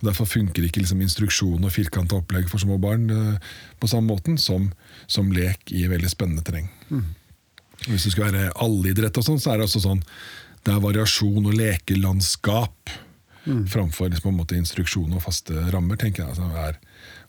Og 0.00 0.08
Derfor 0.10 0.28
funker 0.28 0.64
ikke 0.66 0.82
liksom 0.82 1.00
instruksjon 1.00 1.64
og 1.64 1.72
firkanta 1.72 2.18
opplegg 2.18 2.50
for 2.50 2.60
små 2.60 2.76
barn 2.80 3.08
eh, 3.10 3.52
på 3.80 3.88
samme 3.88 4.12
måten 4.12 4.36
som, 4.40 4.68
som 5.08 5.30
lek 5.32 5.72
i 5.72 5.86
veldig 5.88 6.10
spennende 6.12 6.44
terreng. 6.44 6.68
Mm. 6.90 7.06
Hvis 7.86 8.08
det 8.08 8.12
skal 8.12 8.28
være 8.28 8.50
allidrett, 8.60 9.16
og 9.16 9.24
sånn, 9.24 9.40
så 9.40 9.52
er 9.52 9.60
det 9.60 9.68
også 9.68 9.84
sånn 9.84 10.02
det 10.66 10.74
er 10.74 10.82
variasjon 10.82 11.46
og 11.46 11.54
lekelandskap 11.54 12.96
framfor 13.68 14.08
liksom, 14.08 14.22
på 14.22 14.28
en 14.28 14.40
måte 14.40 14.58
instruksjon 14.58 15.12
og 15.14 15.22
faste 15.22 15.54
rammer. 15.70 15.96
tenker 15.96 16.24
jeg. 16.24 16.34
Altså, 16.34 16.48
er, 16.58 16.78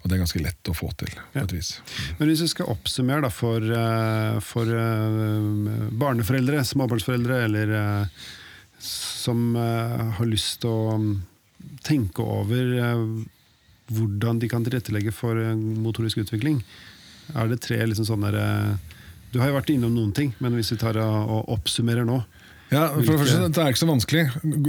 og 0.02 0.10
det 0.10 0.16
er 0.16 0.24
ganske 0.24 0.42
lett 0.42 0.72
å 0.72 0.76
få 0.76 0.90
til. 0.98 1.14
på 1.34 1.44
et 1.44 1.54
vis. 1.54 1.72
Men 2.18 2.32
hvis 2.32 2.42
vi 2.42 2.50
skal 2.56 2.72
oppsummere 2.74 3.28
da, 3.28 3.30
for, 3.34 3.62
eh, 3.62 4.40
for 4.42 4.66
uh, 4.66 5.88
barneforeldre, 5.92 6.64
småbarnsforeldre, 6.66 7.40
eller 7.46 7.74
uh, 7.78 8.28
som 8.82 9.56
uh, 9.56 10.18
har 10.18 10.30
lyst 10.30 10.62
til 10.64 10.74
å 10.74 10.98
mm, 10.98 11.16
tenke 11.86 12.26
over 12.26 12.74
hvordan 13.88 14.40
de 14.42 14.50
kan 14.52 14.66
tilrettelegge 14.66 15.14
for 15.16 15.38
motorisk 15.56 16.20
utvikling, 16.26 16.60
er 17.36 17.48
det 17.48 17.62
tre 17.64 17.78
liksom 17.84 18.08
sånne 18.08 18.32
Du 19.32 19.40
har 19.40 19.50
jo 19.50 19.56
vært 19.56 19.70
innom 19.72 19.94
noen 19.96 20.12
ting, 20.16 20.34
men 20.40 20.56
hvis 20.56 20.72
vi 20.74 20.80
tar 20.80 21.00
og 21.00 21.48
oppsummerer 21.52 22.08
nå 22.08 22.22
Ja, 22.70 22.90
for 22.92 23.02
det 23.02 23.20
første, 23.22 23.48
Det 23.56 23.62
er 23.64 23.70
ikke 23.72 23.80
så 23.80 23.88
vanskelig. 23.88 24.24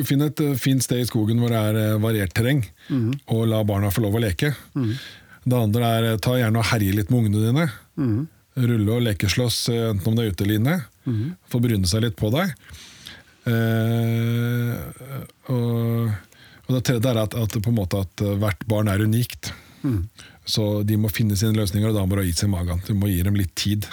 Finn 0.07 0.23
et 0.23 0.41
eh, 0.45 0.55
fint 0.55 0.83
sted 0.85 1.01
i 1.03 1.07
skogen 1.09 1.41
hvor 1.43 1.51
det 1.51 1.59
er 1.59 1.79
eh, 1.83 1.99
variert 2.03 2.35
terreng, 2.37 2.61
og 3.27 3.47
la 3.51 3.63
barna 3.67 3.91
få 3.91 4.05
lov 4.05 4.15
å 4.15 4.23
leke. 4.23 4.53
Det 5.49 5.57
andre 5.59 5.89
er 5.97 6.07
eh, 6.13 6.19
ta 6.23 6.37
gjerne 6.39 6.59
og 6.63 6.69
herje 6.71 6.95
litt 6.95 7.11
med 7.11 7.25
ungene 7.25 7.47
dine. 7.49 7.67
Rulle 8.59 8.91
og 8.97 9.03
lekeslåss, 9.07 9.59
enten 9.71 10.07
om 10.13 10.15
det 10.19 10.25
er 10.25 10.31
ute 10.35 10.45
eller 10.47 10.61
inne. 10.61 10.77
Få 11.51 11.61
bryne 11.63 11.87
seg 11.91 12.03
litt 12.07 12.17
på 12.19 12.31
deg. 12.35 12.55
Eh, 13.49 14.75
og, 15.55 16.11
og 16.69 16.75
det 16.77 16.83
tredje 16.89 17.11
er 17.13 17.21
at, 17.23 17.35
at, 17.35 17.59
at 17.59 18.25
hvert 18.43 18.67
barn 18.71 18.89
er 18.93 19.03
unikt. 19.07 19.53
Så 20.49 20.83
de 20.87 20.97
må 21.01 21.11
finne 21.13 21.37
sine 21.39 21.55
løsninger, 21.59 21.91
og 21.91 21.97
da 21.99 22.07
må 22.07 22.17
du 22.19 22.23
ha 22.23 22.27
is 22.29 22.43
i 22.43 22.49
magen. 22.51 22.81
Du 22.87 22.95
må 22.99 23.11
gi 23.11 23.23
dem 23.27 23.37
litt 23.39 23.55
tid. 23.59 23.87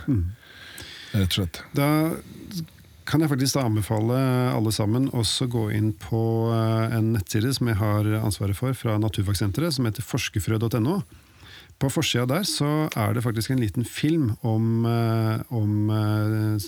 Rett 1.15 1.29
og 1.29 1.37
slett. 1.39 1.61
Da 1.77 1.89
kan 3.05 3.21
jeg 3.21 3.31
faktisk 3.31 3.57
da 3.57 3.65
anbefale 3.67 4.17
alle 4.55 4.71
sammen 4.73 5.09
også 5.13 5.47
gå 5.51 5.67
inn 5.75 5.91
på 6.01 6.21
eh, 6.53 6.95
en 6.97 7.13
nettside 7.15 7.53
som 7.55 7.69
jeg 7.69 7.79
har 7.81 8.09
ansvaret 8.21 8.57
for 8.57 8.75
fra 8.77 8.97
Naturfagsenteret, 9.01 9.75
som 9.75 9.87
heter 9.87 10.05
forskerfrø.no. 10.05 10.99
På 11.75 11.89
forsida 11.91 12.23
der 12.29 12.45
så 12.47 12.87
er 12.95 13.13
det 13.13 13.25
faktisk 13.25 13.51
en 13.51 13.59
liten 13.59 13.83
film 13.85 14.29
om, 14.47 14.85
eh, 14.87 15.43
om 15.53 15.91
eh, 15.91 16.67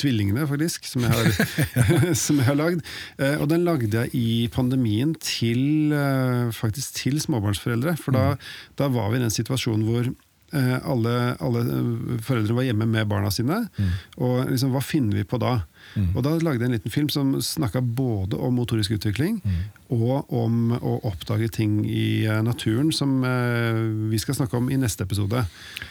tvillingene, 0.00 0.46
faktisk, 0.50 0.88
som 0.90 1.06
jeg 1.06 1.14
har, 1.14 2.14
som 2.24 2.42
jeg 2.42 2.50
har 2.50 2.58
lagd. 2.58 2.82
Og 3.38 3.48
den 3.48 3.64
lagde 3.64 3.88
jeg 3.92 4.14
i 4.18 4.48
pandemien 4.52 5.14
til, 5.22 5.94
faktisk 6.52 6.98
til 6.98 7.20
småbarnsforeldre. 7.22 7.96
For 8.02 8.16
da, 8.16 8.32
da 8.80 8.90
var 8.92 9.12
vi 9.12 9.22
i 9.22 9.24
den 9.24 9.34
situasjonen 9.34 9.86
hvor 9.88 10.10
alle, 10.52 11.14
alle 11.44 11.60
eh, 11.60 12.20
foreldre 12.24 12.54
var 12.56 12.64
hjemme 12.68 12.86
med 12.88 13.08
barna 13.10 13.30
sine. 13.34 13.64
Og 14.16 14.48
liksom, 14.48 14.70
hva 14.72 14.80
finner 14.84 15.18
vi 15.20 15.24
på 15.28 15.40
da? 15.42 15.58
Og 16.14 16.20
da 16.24 16.34
lagde 16.42 16.60
jeg 16.64 16.68
en 16.68 16.74
liten 16.76 16.92
film 16.92 17.08
som 17.12 17.34
snakka 17.42 17.80
både 17.82 18.36
om 18.36 18.54
motorisk 18.58 18.92
utvikling 18.98 19.38
og 19.88 20.28
om 20.36 20.74
å 20.76 20.98
oppdage 21.08 21.46
ting 21.56 21.78
i 21.88 22.26
eh, 22.28 22.42
naturen, 22.44 22.90
som 22.92 23.22
eh, 23.24 23.78
vi 24.12 24.18
skal 24.20 24.36
snakke 24.36 24.58
om 24.58 24.66
i 24.68 24.76
neste 24.76 25.06
episode. 25.06 25.40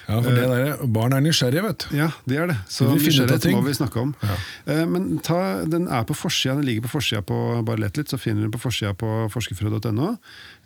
Ja, 0.05 0.19
for 0.21 0.29
det 0.37 0.43
der, 0.51 0.83
Barn 0.93 1.15
er 1.17 1.23
nysgjerrige, 1.25 1.63
vet 1.65 1.87
du. 1.87 1.95
Ja, 1.97 2.11
det 2.29 2.37
er 2.43 2.51
det. 2.51 2.59
Så 2.69 2.85
av 2.85 2.93
nysgjerrighet 2.99 3.47
må 3.55 3.63
vi 3.65 3.73
snakke 3.73 4.03
om. 4.03 4.13
Ja. 4.21 4.35
Eh, 4.69 4.83
Men 4.85 5.17
ta, 5.25 5.39
den 5.65 5.87
er 5.89 6.05
på 6.05 6.13
forsida, 6.13 6.53
den 6.59 6.67
ligger 6.69 6.85
på 6.85 6.93
forsida 6.99 7.23
på 7.25 7.39
Bare 7.65 7.81
lett 7.87 7.97
litt, 7.97 8.13
så 8.13 8.21
finner 8.21 8.43
du 8.45 8.51
den 8.51 8.53
på 8.53 8.61
forsida 8.67 8.93
på 8.93 9.09
forskerfrø.no. 9.33 10.13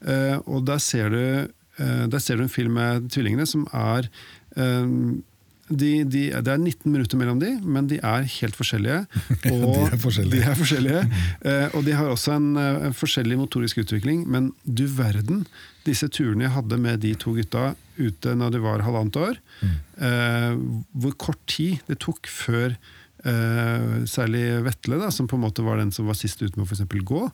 Eh, 0.03 0.35
Og 0.43 0.65
der 0.67 0.83
ser, 0.83 1.07
du, 1.15 1.21
eh, 1.21 1.47
der 1.79 2.19
ser 2.19 2.37
du 2.37 2.43
en 2.45 2.51
film 2.51 2.75
med 2.77 3.09
tvillingene 3.13 3.47
som 3.47 3.67
er 3.73 4.09
eh, 4.57 4.87
De, 5.71 5.91
de, 6.03 6.21
det 6.35 6.51
er 6.51 6.59
19 6.59 6.91
minutter 6.91 7.15
mellom 7.15 7.39
de, 7.39 7.53
men 7.63 7.85
de 7.87 7.95
er 8.03 8.25
helt 8.27 8.57
forskjellige. 8.59 9.05
Og 9.53 9.61
de 9.63 9.85
er 9.87 10.01
forskjellige. 10.03 10.41
De 10.41 10.49
er 10.51 10.57
forskjellige. 10.59 11.03
Eh, 11.47 11.67
og 11.77 11.85
de 11.87 11.93
har 11.95 12.09
også 12.11 12.33
en, 12.35 12.49
eh, 12.59 12.87
en 12.89 12.97
forskjellig 12.97 13.37
motorisk 13.39 13.79
utvikling. 13.85 14.25
Men 14.27 14.49
du 14.67 14.83
verden, 14.91 15.45
disse 15.87 16.09
turene 16.11 16.43
jeg 16.49 16.55
hadde 16.57 16.81
med 16.81 16.99
de 17.05 17.13
to 17.15 17.31
gutta 17.37 17.69
ute 17.95 18.35
når 18.35 18.51
de 18.51 18.61
var 18.65 18.83
halvannet 18.83 19.21
år, 19.21 19.39
eh, 19.63 20.59
hvor 20.91 21.15
kort 21.15 21.39
tid 21.47 21.79
det 21.87 22.01
tok 22.03 22.27
før 22.27 22.75
eh, 23.23 24.03
særlig 24.09 24.43
Vetle, 24.65 24.99
da, 25.01 25.11
som 25.13 25.29
på 25.29 25.39
en 25.39 25.45
måte 25.45 25.63
var 25.65 25.79
den 25.79 25.91
som 25.95 26.09
var 26.09 26.17
sist 26.19 26.41
ute 26.41 26.55
med 26.57 26.65
å 26.65 26.71
eksempel 26.71 27.03
gå, 27.07 27.25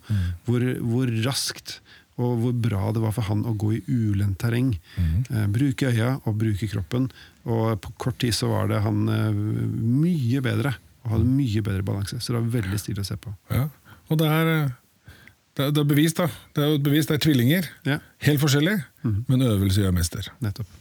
hvor, 0.48 0.68
hvor 0.84 1.12
raskt 1.26 1.80
og 2.18 2.40
hvor 2.42 2.54
bra 2.58 2.92
det 2.96 3.02
var 3.04 3.12
for 3.14 3.28
han 3.30 3.44
å 3.46 3.54
gå 3.62 3.76
i 3.78 3.82
ulendt 3.88 4.40
terreng. 4.42 4.72
Eh, 4.98 5.44
bruke 5.54 5.92
øya 5.92 6.16
og 6.26 6.38
bruke 6.42 6.70
kroppen. 6.72 7.10
Og 7.46 7.78
på 7.84 7.92
kort 8.02 8.18
tid 8.24 8.34
så 8.34 8.50
var 8.50 8.72
det 8.72 8.82
han 8.86 9.04
eh, 9.14 9.30
mye 9.34 10.42
bedre, 10.46 10.74
og 11.06 11.14
hadde 11.14 11.30
mye 11.30 11.62
bedre 11.66 11.86
balanse. 11.86 12.18
Så 12.20 12.34
det 12.34 12.42
var 12.42 12.50
veldig 12.58 12.80
stilig 12.82 13.06
å 13.06 13.10
se 13.12 13.20
på. 13.22 13.36
Ja. 13.54 13.68
Og 14.10 14.18
det 14.22 14.32
er, 14.34 14.52
eh, 14.56 15.14
det 15.58 15.68
er, 15.68 15.72
det 15.78 15.84
er 15.84 15.90
bevist, 15.94 16.18
da. 16.24 16.28
Det 16.58 16.64
er 16.66 16.74
jo 16.74 16.80
et 16.82 16.88
bevis, 16.90 17.08
det 17.10 17.20
er 17.20 17.24
tvillinger. 17.28 17.70
Ja, 17.88 18.00
Helt 18.26 18.42
forskjellige, 18.42 18.84
men 19.30 19.46
øvelse 19.46 19.86
gjør 19.86 19.96
mester. 19.96 20.32
nettopp. 20.42 20.74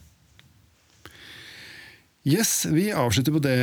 Yes, 2.27 2.65
vi 2.65 2.89
avslutter 2.91 3.31
på 3.31 3.39
det, 3.39 3.53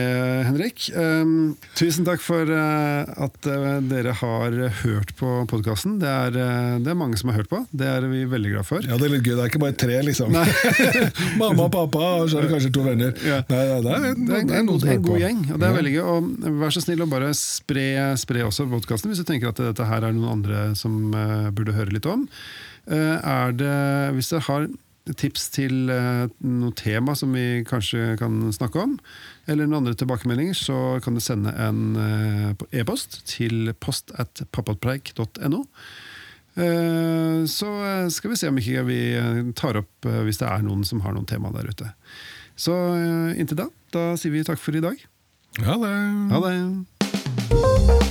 Henrik. 0.47 0.87
Um, 0.97 1.53
tusen 1.77 2.07
takk 2.07 2.23
for 2.25 2.49
uh, 2.49 3.05
at 3.27 3.49
uh, 3.51 3.83
dere 3.85 4.15
har 4.17 4.55
hørt 4.79 5.11
på 5.19 5.33
podkasten. 5.51 5.99
Det, 6.01 6.09
er, 6.09 6.39
eh, 6.41 6.79
det 6.81 6.89
er 6.89 6.97
mange 6.97 7.19
som 7.21 7.29
har 7.29 7.43
hørt 7.43 7.51
på. 7.51 7.61
Det 7.77 7.85
er 7.85 8.07
vi 8.09 8.23
veldig 8.31 8.55
glad 8.55 8.65
for. 8.65 8.87
Ja, 8.89 8.97
det 8.97 9.11
er 9.11 9.13
litt 9.19 9.27
gøy. 9.29 9.35
Det 9.37 9.43
er 9.45 9.51
ikke 9.53 9.61
bare 9.67 9.77
tre, 9.77 9.99
liksom. 10.09 10.33
Mamma 11.43 11.67
og 11.67 11.75
pappa, 11.75 12.07
og 12.23 12.31
så 12.33 12.41
er 12.41 12.47
det 12.47 12.55
kanskje 12.55 12.73
to 12.79 12.87
venner. 12.87 13.13
Ja. 13.21 13.43
Nei, 13.53 13.61
nei, 13.69 13.83
det 13.85 13.93
er, 13.99 14.07
Det 14.23 14.33
er 14.33 14.41
en, 14.47 14.55
en, 14.63 14.71
noen 14.71 14.81
som 14.87 14.95
en 14.95 15.05
god 15.11 15.21
gjeng, 15.27 15.43
og 15.51 15.59
det 15.59 15.69
er 15.69 15.75
Ja. 15.75 15.79
veldig 15.83 15.95
gøy. 15.99 16.03
Og 16.15 16.57
vær 16.65 16.75
så 16.79 16.85
snill 16.87 17.05
å 17.05 17.11
bare 17.13 17.33
spre, 17.37 17.87
spre 18.25 18.47
også 18.49 18.65
podkasten 18.73 19.13
hvis 19.13 19.21
du 19.21 19.29
tenker 19.29 19.53
at 19.53 19.61
dette 19.61 19.91
her 19.93 20.09
er 20.09 20.17
noen 20.17 20.39
andre 20.39 20.71
som 20.79 20.97
burde 21.53 21.77
høre 21.77 21.93
litt 21.99 22.09
om. 22.09 22.25
Er 22.89 23.53
det, 23.61 23.77
hvis 24.17 24.33
dere 24.33 24.47
har 24.49 24.67
tips 25.13 25.51
til 25.53 25.91
uh, 25.93 26.25
noe 26.41 26.73
tema 26.79 27.13
som 27.19 27.35
vi 27.37 27.63
kanskje 27.69 28.15
kan 28.21 28.39
snakke 28.57 28.81
om, 28.81 28.97
eller 29.47 29.69
noen 29.69 29.83
andre 29.83 29.99
tilbakemeldinger, 30.01 30.57
så 30.57 30.79
kan 31.05 31.17
du 31.17 31.21
sende 31.21 31.53
en 31.61 31.99
eh, 32.01 32.81
e-post 32.81 33.21
til 33.29 33.75
post 33.85 34.15
at 34.17 34.41
pappatpreik.no. 34.57 35.61
Eh, 36.55 37.45
så 37.51 37.71
eh, 37.85 38.09
skal 38.15 38.33
vi 38.33 38.39
se 38.39 38.49
om 38.49 38.61
ikke 38.63 38.87
vi 38.89 39.01
eh, 39.19 39.43
tar 39.59 39.81
opp 39.83 40.09
eh, 40.09 40.23
hvis 40.25 40.39
det 40.41 40.49
er 40.49 40.65
noen 40.65 40.87
som 40.87 41.03
har 41.05 41.17
noen 41.17 41.29
tema 41.29 41.53
der 41.55 41.69
ute. 41.69 41.91
Så 42.57 42.73
eh, 42.95 43.35
inntil 43.43 43.65
da, 43.65 43.69
da 43.95 44.07
sier 44.21 44.35
vi 44.35 44.47
takk 44.47 44.63
for 44.63 44.79
i 44.79 44.85
dag. 44.85 45.05
Ha 45.67 45.79
det 45.83 45.95
Ha 46.33 46.43
det! 46.49 48.04